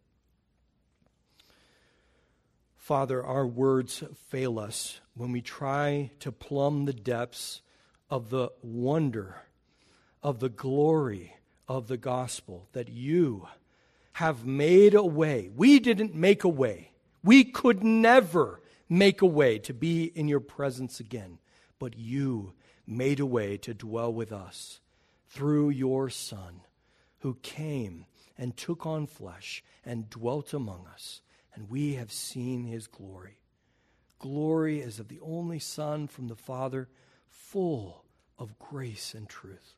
Father, 2.77 3.25
our 3.25 3.47
words 3.47 4.03
fail 4.29 4.59
us 4.59 5.01
when 5.15 5.33
we 5.33 5.41
try 5.41 6.11
to 6.21 6.31
plumb 6.31 6.85
the 6.85 6.93
depths 6.93 7.63
of 8.11 8.31
the 8.31 8.51
wonder, 8.63 9.37
of 10.25 10.41
the 10.41 10.49
glory 10.49 11.37
of 11.69 11.87
the 11.87 11.97
gospel 11.97 12.69
that 12.73 12.89
you 12.89 13.47
have 14.15 14.45
made 14.45 14.95
a 14.95 15.05
way. 15.05 15.49
We 15.55 15.79
didn't 15.79 16.15
make 16.15 16.43
a 16.43 16.49
way. 16.49 16.91
We 17.23 17.45
could 17.45 17.85
never 17.85 18.61
make 18.89 19.23
a 19.23 19.27
way 19.27 19.59
to 19.61 19.73
be 19.73 20.05
in 20.05 20.27
your 20.27 20.41
presence 20.41 20.99
again, 20.99 21.39
but 21.79 21.97
you 21.97 22.55
made 22.87 23.21
a 23.21 23.27
way 23.27 23.57
to 23.59 23.73
dwell 23.73 24.13
with 24.13 24.33
us 24.33 24.81
through 25.29 25.71
your 25.71 26.11
Son, 26.11 26.63
who 27.21 27.35
came 27.43 28.07
and 28.37 28.57
took 28.57 28.85
on 28.85 29.07
flesh 29.07 29.63
and 29.85 30.11
dwelt 30.11 30.53
among 30.53 30.87
us 30.93 31.21
and 31.55 31.71
we 31.71 31.95
have 31.95 32.11
seen 32.11 32.65
his 32.65 32.87
glory. 32.87 33.39
Glory 34.19 34.83
as 34.83 34.99
of 34.99 35.09
the 35.09 35.21
only 35.21 35.59
Son 35.59 36.07
from 36.07 36.29
the 36.29 36.37
Father, 36.37 36.89
full 37.29 38.05
of 38.39 38.59
grace 38.59 39.15
and 39.15 39.29
truth. 39.29 39.75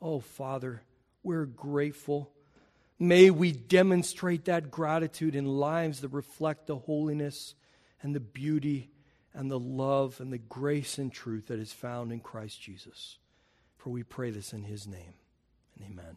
Oh, 0.00 0.20
Father, 0.20 0.82
we're 1.22 1.46
grateful. 1.46 2.30
May 2.98 3.30
we 3.30 3.52
demonstrate 3.52 4.46
that 4.46 4.70
gratitude 4.70 5.34
in 5.34 5.46
lives 5.46 6.00
that 6.00 6.08
reflect 6.08 6.66
the 6.66 6.76
holiness 6.76 7.54
and 8.02 8.14
the 8.14 8.20
beauty 8.20 8.90
and 9.34 9.50
the 9.50 9.58
love 9.58 10.20
and 10.20 10.32
the 10.32 10.38
grace 10.38 10.98
and 10.98 11.12
truth 11.12 11.46
that 11.48 11.58
is 11.58 11.72
found 11.72 12.12
in 12.12 12.20
Christ 12.20 12.60
Jesus. 12.60 13.18
For 13.76 13.90
we 13.90 14.02
pray 14.02 14.30
this 14.30 14.52
in 14.52 14.64
his 14.64 14.86
name. 14.86 15.14
And 15.76 15.90
amen. 15.90 16.16